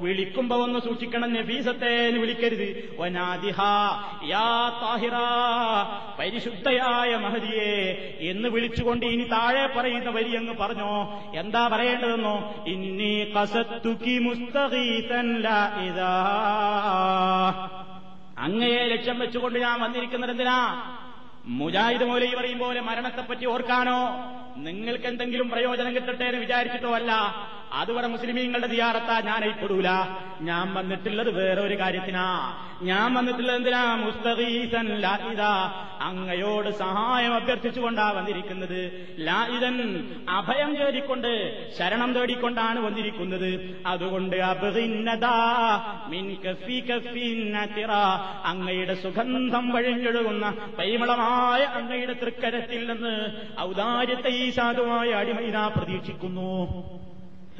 [0.00, 2.96] വിളിക്കുമ്പോ ഒന്ന് സൂക്ഷിക്കണം നഫീസത്തെ വിളിക്കരുത്.
[2.98, 3.60] വനാദിഹ
[4.24, 4.50] യാ
[4.82, 5.16] താഹിറ
[6.18, 7.72] പരിശുദ്ധയായ മഹദിയെ
[8.32, 11.22] എന്ന് വിളിച്ചുകൊണ്ട് ഇനി താഴെ പറയുന്ന വരി എന്ന് പറഞ്ഞോ?
[11.34, 12.64] എന്താ പറയേണ്ടതെന്നോ?
[12.66, 16.12] ഇന്നി കസത്തുക്കി മുസ്തഖീതൻ ലാ ഇദാ.
[18.38, 20.58] അങ്ങയെ ലക്ഷ്യം വെച്ചുകൊണ്ട് ഞാൻ വന്നിരിക്കുന്നത് എന്തിനാ?
[21.46, 24.00] മുജാഹിദ് മൗലൈ പറയും പോലെ മരണത്തെപ്പറ്റി ഓർക്കാനോ?
[24.56, 27.12] നിങ്ങൾക്ക് എന്തെങ്കിലും പ്രയോജനം കിട്ടട്ടെ എന്ന് വിചാരിച്ചിട്ടോ അല്ല?
[27.72, 29.88] അതുവരെ മുസ്ലിമീങ്ങളുടെ ദിയാറത്താ ഞാൻ അയപ്പെടൂല
[30.40, 32.56] ഞാൻ വന്നിട്ടുള്ളത് വേറെ ഒരു കാര്യത്തിനാ.
[32.82, 33.94] ഞാൻ വന്നിട്ടുള്ളത് എന്തിനാ?
[33.94, 35.40] മുസ്തഖീസൻ ലാഹിദ
[36.00, 39.14] അങ്ങയോട് സഹായം അഭ്യർത്ഥിച്ചുകൊണ്ടാ വന്നിരിക്കുന്നത്.
[39.18, 39.76] ലാഹിദൻ
[40.28, 41.30] അഭയം തേടിക്കൊണ്ട്
[41.78, 43.80] ശരണം തേടിക്കൊണ്ടാണ് വന്നിരിക്കുന്നത്.
[43.86, 44.36] അതുകൊണ്ട്
[48.44, 53.14] അങ്ങയുടെ സുഗന്ധം വഴിഞ്ഞൊഴുകുന്ന പരിമളമായ അങ്ങയുടെ തൃക്കരത്തിൽ നിന്ന്
[53.60, 56.52] ഔദാര്യത്തെ ഈ സാധുവായ അടിമയിതാ പ്രതീക്ഷിക്കുന്നു.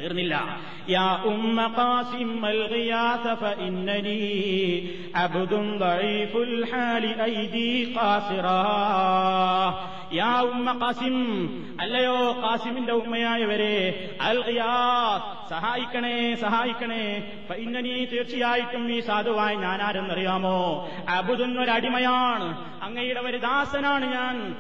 [0.03, 0.61] തീർന്നില്ല.
[0.89, 1.67] യാ ഉമ്മ
[5.17, 5.79] അബ്ദുൻ
[7.97, 8.47] ഖാസിറ.
[10.15, 11.17] യാ ഉമ്മ ഖാസിം
[11.81, 17.33] അല്ലയോ ഖാസിമിന്റെ ഉമ്മയായവരെ അൽ ഖിയാസ് സഹായിക്കണേ സഹായിക്കണേ.
[17.53, 20.89] ഫഇന്നനി തീർച്ചയായിട്ടും ഈ സാധുവായി ഞാനാരെന്നറിയാമോ?
[21.09, 24.57] അബുദുൻ ഒരു അടിമയാണ് അങ്ങയുടെ ഒരു ദാസനാണ് ഞാൻ.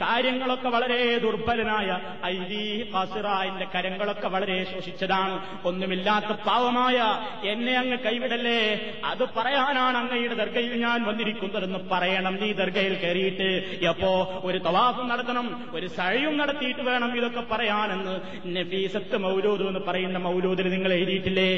[0.00, 5.34] കാര്യങ്ങളൊക്കെ വളരെ ദുർബലനായ ഐദീ ഖാസിറ എന്റെ കരങ്ങളൊക്കെ വളരെ ശോഷിച്ചതാണ്.
[5.64, 6.98] ഒന്നുമില്ലാത്ത പാവമായ
[7.46, 8.60] എന്നെ അങ്ങ് കൈവിടല്ലേ?
[9.04, 12.36] അത് പറയാനാണ് അങ്ങയുടെ ദർഗയിൽ ഞാൻ വന്നിരിക്കുന്നതെന്ന് പറയണം.
[12.40, 13.48] നീ ദർഗയിൽ കയറിയിട്ട്
[13.84, 18.14] എപ്പോ ഒരു തവാഫും നടത്തണം ഒരു സഴയും നടത്തിയിട്ട് വേണം ഇതൊക്കെ പറയാനെന്ന്
[18.56, 21.52] നഫീസത്ത് മൗലൂദ് എന്ന് പറയുന്ന മൗലൂദിൽ നിങ്ങൾ എഴുതിയിട്ടില്ലേ?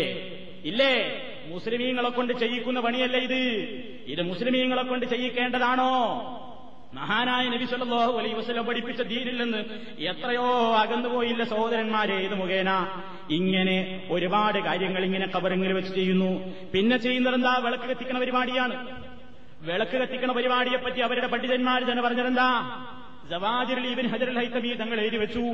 [0.64, 0.94] ഇല്ലേ?
[1.46, 3.40] മുസ്ലിമീങ്ങളെ കൊണ്ട് ചെയ്യിക്കുന്ന പണിയല്ല ഇത്?
[4.06, 5.90] ഇത് മുസ്ലിമീങ്ങളെ കൊണ്ട് ചെയ്യിക്കേണ്ടതാണോ?
[6.94, 9.60] മഹാനായ നബി സല്ലല്ലാഹു അലൈഹി വസല്ലം പഠിപ്പിച്ച ദീനിൽ നിന്ന്
[10.02, 12.70] എത്രയോ അകന്നുപോയില്ല സഹോദരന്മാരെ ഇത് മുഖേന.
[13.30, 16.30] ഇങ്ങനെ ഒരുപാട് കാര്യങ്ങൾ ഇങ്ങനെ കബറിങ്ങിൽ വെച്ച് ചെയ്യുന്നു.
[16.74, 17.58] പിന്നെ ചെയ്യുന്നത് എന്താ?
[17.58, 18.76] വിളക്ക് കത്തിക്കണ പരിപാടിയാണ്.
[19.62, 22.48] വിളക്ക് കത്തിക്കണ പരിപാടിയെ പറ്റി അവരുടെ പണ്ഡിതന്മാർ തന്നെ പറഞ്ഞതെന്താ
[23.30, 25.44] ജവാജിറിൽ ഇബിൻ ഹജർ ഹൈത്തമി തങ്ങൾ എഴുതി വെച്ചു.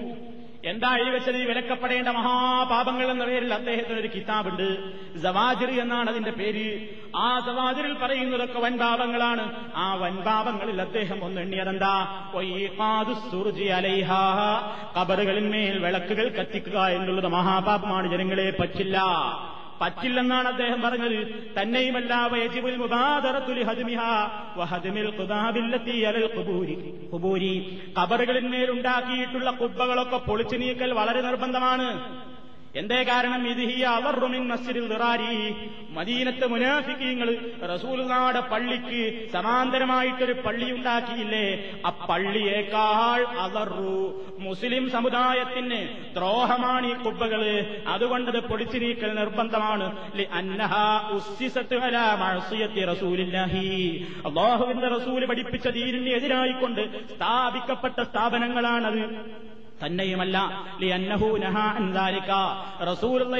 [0.65, 1.37] എന്താ എഴുതി വെച്ചത്?
[1.37, 4.93] ഈ വിലക്കപ്പെടേണ്ട മഹാപാപങ്ങൾ എന്ന പേരിൽ അദ്ദേഹത്തിന് ഒരു കിതാബുണ്ട്.
[5.19, 6.89] ജവാജിർ എന്നാണ് അതിന്റെ പേര്.
[7.17, 9.73] ആ ജവാജിറിൽ പറയുന്നതൊക്കെ വൻപാപങ്ങളാണ്.
[9.77, 14.13] ആ വൻപാപങ്ങളിൽ അദ്ദേഹം ഒന്ന് എണ്ണിയതെന്താ വൈഖാദു സുർജി അലൈഹ.
[15.01, 18.11] കബറുകളിന്മേൽ വിളക്കുകൾ കത്തിക്കുക എന്നുള്ളത് മഹാപാപമാണ്.
[18.11, 19.03] ജനങ്ങളെ പറ്റില്ല.
[19.81, 21.19] പറ്റില്ലെന്നാണ് അദ്ദേഹം പറഞ്ഞത്.
[21.59, 23.63] തന്നെയുമല്ല വയജിബുൽ മുബാദറത്തുലി
[26.11, 26.27] അലൽ
[28.71, 31.89] ഉണ്ടാക്കിയിട്ടുള്ള കുബ്ബകളൊക്കെ പൊളിച്ചു നീക്കൽ വളരെ നിർബന്ധമാണ്.
[32.77, 35.57] എന്തേ കാരണം ഇത് ഹി അവർറുമിൻ മസ്ജിദിൽ നിറാരി
[35.91, 37.29] മദീനത്തെ മുനാഫിക്കീങ്ങൾ
[38.09, 44.25] നാട് പള്ളിക്ക് സമാന്തരമായിട്ടൊരു പള്ളി ഉണ്ടാക്കിയില്ലേ ആ പള്ളിയേക്കാൾ അവർറു.
[44.39, 47.43] മുസ്ലിം സമുദായത്തിന് ദ്രോഹമാണ് ഈ കുബ്ബകൾ
[47.89, 49.87] അതുകൊണ്ടത് പൊടിച്ചു നീക്കൽ നിർബന്ധമാണ്.
[54.27, 59.05] അള്ളാഹുവിന്റെ റസൂൽ പഠിപ്പിച്ച ദീനിന് എതിരായിക്കൊണ്ട് സ്ഥാപിക്കപ്പെട്ട സ്ഥാപനങ്ങളാണത്.
[59.85, 60.39] തന്നെയുമല്ല.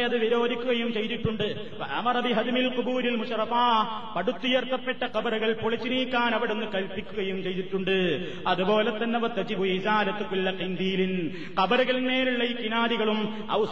[0.05, 1.47] അത് വിരോധിക്കുകയും ചെയ്തിട്ടുണ്ട്.
[4.17, 7.97] പടുത്തുയർത്തപ്പെട്ട കബറുകൾ പൊളിച്ചു നീക്കാൻ അവിടുന്ന് കൽപ്പിക്കുകയും ചെയ്തിട്ടുണ്ട്.
[8.47, 9.19] അതുപോലെ തന്നെ
[11.61, 13.65] കബറുകളിന്മേലുള്ള ഈ കിനാദികളും ഔ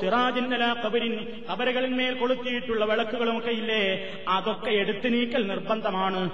[0.85, 3.83] ഖബരിൻ കബറുകളിന്മേൽ കൊളുത്തിയിട്ടുള്ള വിളക്കുകളും ഒക്കെ ഇല്ലേ?
[4.29, 6.31] അതൊക്കെ എടുത്തു നീക്കൽ നിർബന്ധമാണ്.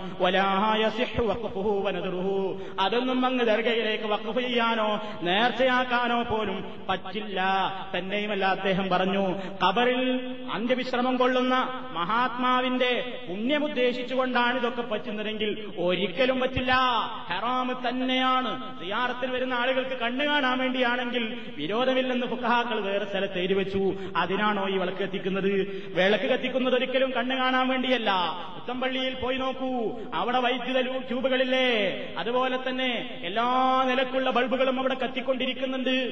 [2.81, 7.43] അതൊന്നും അങ്ങ് ദർഗയിലേക്ക് വഖഫ് ചെയ്യാനോ നേർച്ചയാക്കാനോ പോലും പറ്റില്ല.
[7.99, 9.35] തന്നെയുമല്ല അദ്ദേഹം പറഞ്ഞു.
[9.69, 11.55] കബറിൽ അന്ത്യവിശ്രമം കൊള്ളുന്ന
[11.93, 16.75] മഹാത്മാവിന്റെ പുണ്യമുദ്ദേശിച്ചുകൊണ്ടാണ് ഇതൊക്കെ പറ്റുന്നതെങ്കിൽ ഒരിക്കലും പറ്റില്ല.
[17.29, 18.81] ഹറാമ് തന്നെയാണ്.
[18.85, 25.53] സിയാറത്തിൽ വരുന്ന ആളുകൾക്ക് കണ്ണു കാണാൻ വേണ്ടിയാണെങ്കിൽ വിരോധമില്ലെന്ന് ഫുഖഹാക്കൾ വേറെ സ്ഥലത്ത് എരിവെച്ചു അതിനാണോ ഈ വിളക്ക് കത്തിക്കുന്നത്?
[25.95, 28.13] വിളക്ക് കത്തിക്കുന്നത് ഒരിക്കലും കണ്ണു കാണാൻ വേണ്ടിയല്ല.
[28.55, 30.01] പുത്തമ്പള്ളിയിൽ പോയി നോക്കൂ.
[30.15, 31.89] അവിടെ വൈദ്യുത ട്യൂബുകളില്ലേ?
[32.19, 36.12] അതുപോലെ തന്നെ എല്ലാ നിലക്കുള്ള ബൾബുകളും അവിടെ കത്തിക്കൊണ്ടിരിക്കുന്നുണ്ട്.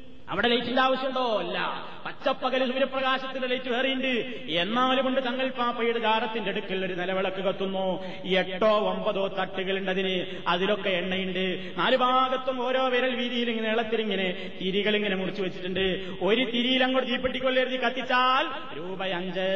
[0.29, 1.39] അവിടെ ലൈറ്റിന്റെ ആവശ്യമുണ്ടോ?
[1.39, 1.57] അല്ല
[2.05, 4.13] പച്ചപ്പകൽ സൂര്യപ്രകാശത്തിന്റെ ലൈറ്റ് വേറെയുണ്ട്.
[4.49, 8.03] എന്നാലും കൊണ്ട് തങ്ങൾ പാപ്പയുടെ ജാറത്തിന്റെ അടുക്കൽ ഒരു നിലവിളക്ക് കത്തുന്നു.
[8.25, 11.73] എട്ടോ ഒമ്പതോ തട്ടുകളുണ്ടതിന് അതിലൊക്കെ എണ്ണയുണ്ട്.
[11.77, 16.15] നാല് ഭാഗത്തും ഓരോ വിരൽ വീതിയിൽ ഇങ്ങനെ നീളത്തിലിങ്ങനെ തിരികൾ ഇങ്ങനെ മുറിച്ചു വെച്ചിട്ടുണ്ട്.
[16.21, 18.47] ഒരു തിരിയിൽ അങ്ങോട്ട് തീപ്പെട്ടിക്കൊള്ളെഴുതി കത്തിച്ചാൽ
[18.77, 19.49] രൂപ അഞ്ച്.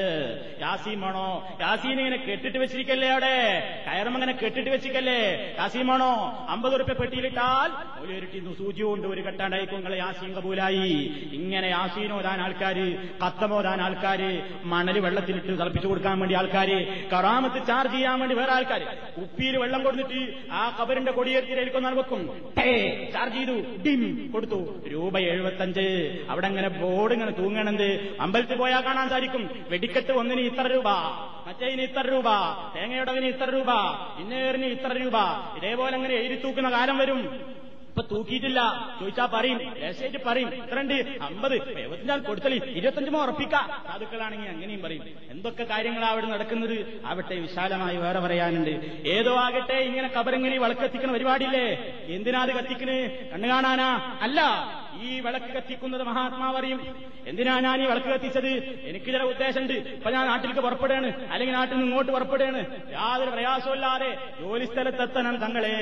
[0.62, 3.36] യാസീമാണോ യാസീൻ ഇങ്ങനെ കെട്ടിട്ട് വെച്ചിരിക്കല്ലേ അവിടെ?
[3.88, 5.20] കയറും അങ്ങനെ കെട്ടിട്ട് വെച്ചിരിക്കല്ലേ?
[5.60, 6.12] യാസീമാണോ
[6.50, 7.72] അമ്പത് ഉറുപ്പ്യ പെട്ടിയിലിട്ടാൽ
[8.04, 10.34] ഒരു സൂചി കൊണ്ട് ഒരു കെട്ടാണ്ടായിക്കും യാസീൻ
[10.66, 18.20] കബൂലായി ഇങ്ങനെ ആൾക്കാർ ആൾക്കാര് കത്തമോരാൻ ആൾക്കാര് മണൽ വെള്ളത്തിലിട്ട് തിളപ്പിച്ചു കൊടുക്കാൻ വേണ്ടി ആൾക്കാര് കറാമത്ത് ചാർജ് ചെയ്യാൻ
[18.20, 18.82] വേണ്ടി വേറെ ആൾക്കാര്.
[19.18, 22.52] ഉപ്പിയിൽ വെള്ളം കൊടുത്തിട്ട് ആ കബറിന്റെ കൊടിയേറ്റിലേക്കൊന്നാൾ വെക്കും.
[23.14, 23.62] ചാർജ് ചെയ്തു.
[23.86, 24.84] ഡിം കൊടുത്തു.
[24.88, 26.20] രൂപ എഴുപത്തഞ്ച്.
[26.30, 28.18] അവിടെ ഇങ്ങനെ ബോർഡ് ഇങ്ങനെ തൂങ്ങണത്.
[28.20, 29.66] അമ്പലത്തിൽ പോയാൽ കാണാൻ സാധിക്കും.
[29.70, 30.88] വെടിക്കെട്ട് ഒന്നിന് ഇത്ര രൂപ.
[31.48, 32.24] മറ്റേതിന് ഇത്ര രൂപ.
[32.76, 33.72] തേങ്ങയുടകിന് ഇത്ര രൂപ.
[34.20, 35.14] ഇന്നേറിന് ഇത്ര രൂപ.
[35.58, 37.55] ഇതേപോലെ അങ്ങനെ എഴുതി തൂക്കുന്ന കാലം വരും.
[37.96, 38.62] ഇപ്പൊ തൂക്കിയിട്ടില്ല.
[39.00, 39.60] ചോദിച്ചാ പറയും.
[39.60, 40.56] രഹസ്യമായിട്ട് പറയും.
[40.56, 41.80] ഇത്രണ്ട് അമ്പത്.
[41.80, 42.62] എഴുപത്തിനാൾ കൊടുത്തളി.
[42.66, 43.84] ഇരുപത്തഞ്ചുമോ ഉറപ്പിക്കാം.
[43.88, 45.04] സാധുക്കളാണെങ്കിൽ അങ്ങനെയും പറയും.
[45.30, 47.02] എന്തൊക്കെ കാര്യങ്ങളാ അവിടെ നടക്കുന്നത്?
[47.06, 49.06] ആവട്ടെ വിശാലമായി വേറെ പറയാനുണ്ട്.
[49.08, 51.96] ഏതോ ആകട്ടെ ഇങ്ങനെ കബറിങ്ങനെ വളക്കെത്തിക്കണ പരിപാടിയില്ലേ?
[52.08, 53.32] എന്തിനാ അത് കത്തിക്കണ്?
[53.32, 54.18] കണ്ണു കാണാനാ?
[54.22, 54.42] അല്ല.
[55.02, 56.96] ഈ വിളക്ക് കത്തിക്കുന്നത് മഹാത്മാവ് അറിയും
[57.28, 58.48] എന്തിനാ ഞാൻ ഈ വിളക്ക് കത്തിച്ചത്?
[58.84, 59.74] എനിക്ക് ചില ഉദ്ദേശമുണ്ട്.
[59.74, 61.32] ഇപ്പൊ ഞാൻ നാട്ടിലേക്ക് പുറപ്പെടുകയാണ്.
[61.32, 62.92] അല്ലെങ്കിൽ നാട്ടിൽ നിന്ന് ഇങ്ങോട്ട് പുറപ്പെടുകയാണ്.
[62.92, 65.76] യാതൊരു പ്രയാസമില്ലാതെ ജോലി സ്ഥലത്തെത്തണം തങ്ങളെ.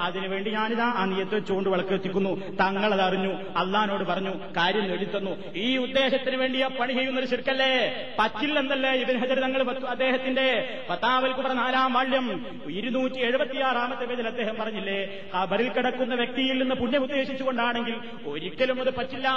[0.00, 2.56] അതിനുവേണ്ടി ഞാനിതാ ആ നീയത്ത് വെച്ചുകൊണ്ട് വിളക്ക് കത്തിക്കുന്നു.
[2.56, 7.70] തങ്ങളത് അറിഞ്ഞു അള്ളഹാനോട് പറഞ്ഞു കാര്യം നേടിത്തന്നു ഈ ഉദ്ദേശത്തിന് വേണ്ടി ആ പണി ചെയ്യുന്ന ഒരു ശിർക്കല്ലേ?
[8.18, 12.46] പറ്റില്ലെന്നല്ലേ ഇബിൻ ഹജർ തങ്ങൾ അദ്ദേഹത്തിന്റെ പത്താവൽ കുബ്ര നാലാം വാള്യം.
[12.70, 17.96] ഇരുന്നൂറ്റി എഴുപത്തിയാറാമത്തെ പേജിൽ അദ്ദേഹം പറഞ്ഞില്ലേ കബറിൽ കിടക്കുന്ന വ്യക്തിയിൽ നിന്ന് പുണ്യം ഉദ്ദേശിച്ചുകൊണ്ടാണെങ്കിൽ
[18.26, 19.28] ഒരിക്കലും അത് പറ്റില്ല.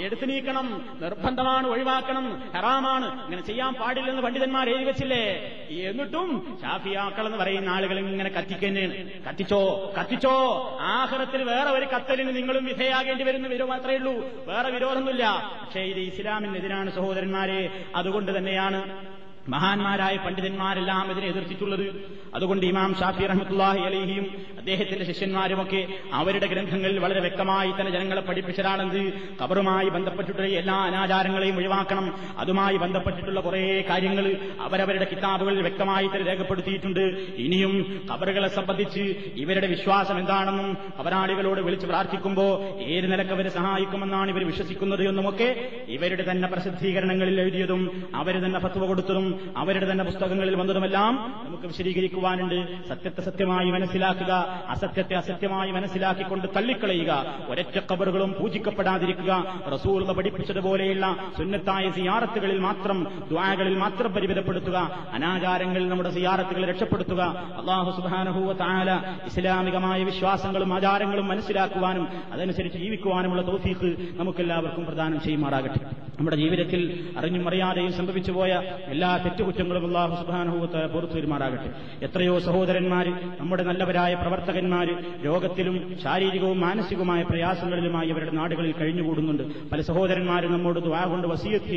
[0.00, 3.24] എടുത്തു നീക്കണം നിർബന്ധമാണ് ഒഴിവാക്കണം ഹറാമാണ്.
[3.24, 5.24] ഇങ്ങനെ ചെയ്യാൻ പാടില്ലെന്ന് പണ്ഡിതന്മാർ എഴുതി വെച്ചില്ലേ?
[5.70, 10.34] എന്നിട്ടും ഷാഫിയാക്കൾ എന്ന് പറയുന്ന ആളുകൾ ഇങ്ങനെ കത്തിക്കന്നെയാണ് കത്തിച്ചോ കത്തിച്ചോ.
[10.80, 14.12] ആഹ്റത്തിൽ വേറെ ഒരു കത്തലിന് നിങ്ങളും വിധേയാകേണ്ടി വരുന്ന വിരോധം മാത്രമേ ഉള്ളൂ.
[14.46, 15.58] വേറെ വിരോധമൊന്നുമില്ല.
[15.62, 17.84] പക്ഷേ ഇത് ഇസ്ലാമിനെതിരാണ് സഹോദരന്മാരെ.
[17.96, 19.06] അതുകൊണ്ട് തന്നെയാണ്
[19.48, 22.04] മഹാന്മാരായ പണ്ഡിതന്മാരെല്ലാം ഇതിനെ എതിർത്തിട്ടുള്ളത്.
[22.34, 24.26] അതുകൊണ്ട് ഇമാം ഷാഫി റഹ്മത്തുല്ലാഹി അലഹിയും
[24.58, 29.12] അദ്ദേഹത്തിന്റെ ശിഷ്യന്മാരുമൊക്കെ അവരുടെ ഗ്രന്ഥങ്ങളിൽ വളരെ വ്യക്തമായി തന്നെ ജനങ്ങളെ പഠിപ്പിച്ചതാണെന്ത്
[29.42, 32.14] കബറുമായി ബന്ധപ്പെട്ടിട്ടുള്ള എല്ലാ അനാചാരങ്ങളെയും ഒഴിവാക്കണം.
[32.38, 37.00] അതുമായി ബന്ധപ്പെട്ടിട്ടുള്ള കുറേ കാര്യങ്ങൾ അവരവരുടെ കിതാബുകളിൽ വ്യക്തമായി തന്നെ രേഖപ്പെടുത്തിയിട്ടുണ്ട്.
[37.36, 39.00] ഇനിയും കബറുകളെ സംബന്ധിച്ച്
[39.36, 46.48] ഇവരുടെ വിശ്വാസം എന്താണെന്നും അവരാളികളോട് വിളിച്ച് പ്രാർത്ഥിക്കുമ്പോൾ ഏത് നിലയ്ക്ക് അവരെ സഹായിക്കുമെന്നാണ് ഇവർ വിശ്വസിക്കുന്നത് എന്നുമൊക്കെ ഇവരുടെ തന്നെ
[46.48, 52.88] പ്രസിദ്ധീകരണങ്ങളിൽ എഴുതിയതും അവർ തന്നെ ഫത്വ കൊടുത്തതും അവരുടെ തന്നെ പുസ്തകങ്ങളിൽ വന്നതുമെല്ലാം നമുക്ക് വിശദീകരിക്കുവാനുണ്ട്.
[52.88, 54.32] സത്യത്തെ സത്യമായി മനസ്സിലാക്കുക
[54.68, 64.78] അസത്യത്തെ അസത്യമായി മനസ്സിലാക്കിക്കൊണ്ട് തള്ളിക്കളയുക ഒരറ്റ കബറുകളും പൂജിക്കപ്പെടാതിരിക്കുക റസൂർ പഠിപ്പിച്ചതുപോലെയുള്ള സുന്നത്തായ സിയാറത്തുകളിൽ മാത്രം ദ്വാകളിൽ മാത്രം പരിമിതപ്പെടുത്തുക
[65.12, 67.22] അനാചാരങ്ങളിൽ നമ്മുടെ സിയാറത്തുകൾ രക്ഷപ്പെടുത്തുക
[67.58, 75.80] അള്ളാഹു സുബാനഹൂവ താല ഇസ്ലാമികമായ വിശ്വാസങ്ങളും ആചാരങ്ങളും മനസ്സിലാക്കുവാനും അതനുസരിച്ച് ജീവിക്കുവാനുമുള്ള തൗഫീഖ് നമുക്കെല്ലാവർക്കും പ്രദാനം ചെയ്യുമാറാകട്ടെ.
[76.18, 76.80] നമ്മുടെ ജീവിതത്തിൽ
[77.18, 81.70] അറിഞ്ഞും അറിയാതെയും സംഭവിച്ചു പോയ എല്ലാ തെറ്റുകുറ്റങ്ങളും അള്ളാഹു സുബാനുഭവത്തെ പുറത്തു വരുമാറാകട്ടെ.
[82.06, 83.06] എത്രയോ സഹോദരന്മാർ
[83.40, 84.88] നമ്മുടെ നല്ലവരായ പ്രവർത്തകന്മാർ
[85.24, 89.44] രോഗത്തിലും ശാരീരികവും മാനസികവുമായ പ്രയാസങ്ങളിലുമായി അവരുടെ നാടുകളിൽ കഴിഞ്ഞുകൂടുന്നുണ്ട്.
[89.70, 91.70] പല സഹോദരന്മാരും നമ്മോട് ദ്വാ കൊണ്ട് വസീയത്ത്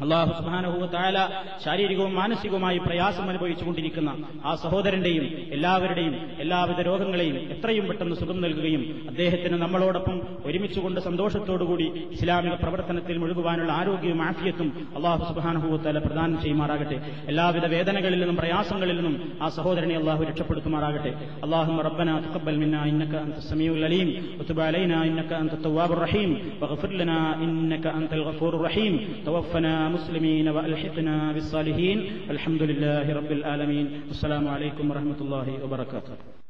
[0.00, 1.18] അള്ളാഹു സുബാനഹുവ താല
[1.64, 4.10] ശാരീരികവും മാനസികവുമായി പ്രയാസം അനുഭവിച്ചുകൊണ്ടിരിക്കുന്ന
[4.48, 5.24] ആ സഹോദരന്റെയും
[5.56, 10.16] എല്ലാവരുടെയും എല്ലാവിധ രോഗങ്ങളെയും എത്രയും പെട്ടെന്ന് സുഖം നൽകുകയും അദ്ദേഹത്തിന് നമ്മളോടൊപ്പം
[10.48, 11.86] ഒരുമിച്ചുകൊണ്ട് സന്തോഷത്തോടുകൂടി
[12.16, 16.98] ഇസ്ലാമിക പ്രവർത്തനത്തിൽ മുഴുകുവാനുള്ള ആരോഗ്യവും ആഫിയത്തും അള്ളാഹു സുബാനഹുവ താല പ്രദാനം ചെയ്യുമാറാകട്ടെ
[17.32, 21.14] എല്ലാവിധ വേദനകളിൽ നിന്നും പ്രയാസങ്ങളിൽ നിന്നും ആ സഹോദരനെ അള്ളാഹു രക്ഷപ്പെടുത്തുമാറാകട്ടെ
[21.46, 26.30] അള്ളാഹു ربنا تقبل منا انك انت السميع العليم وتب علينا انك انت التواب الرحيم
[26.60, 28.92] واغفر لنا انك انت الغفور الرحيم
[29.26, 31.97] توفنا مسلمين وألحقنا بالصالحين.
[32.29, 33.87] الحمد لله رب العالمين.
[34.07, 36.40] والسلام عليكم ورحمة الله وبركاته.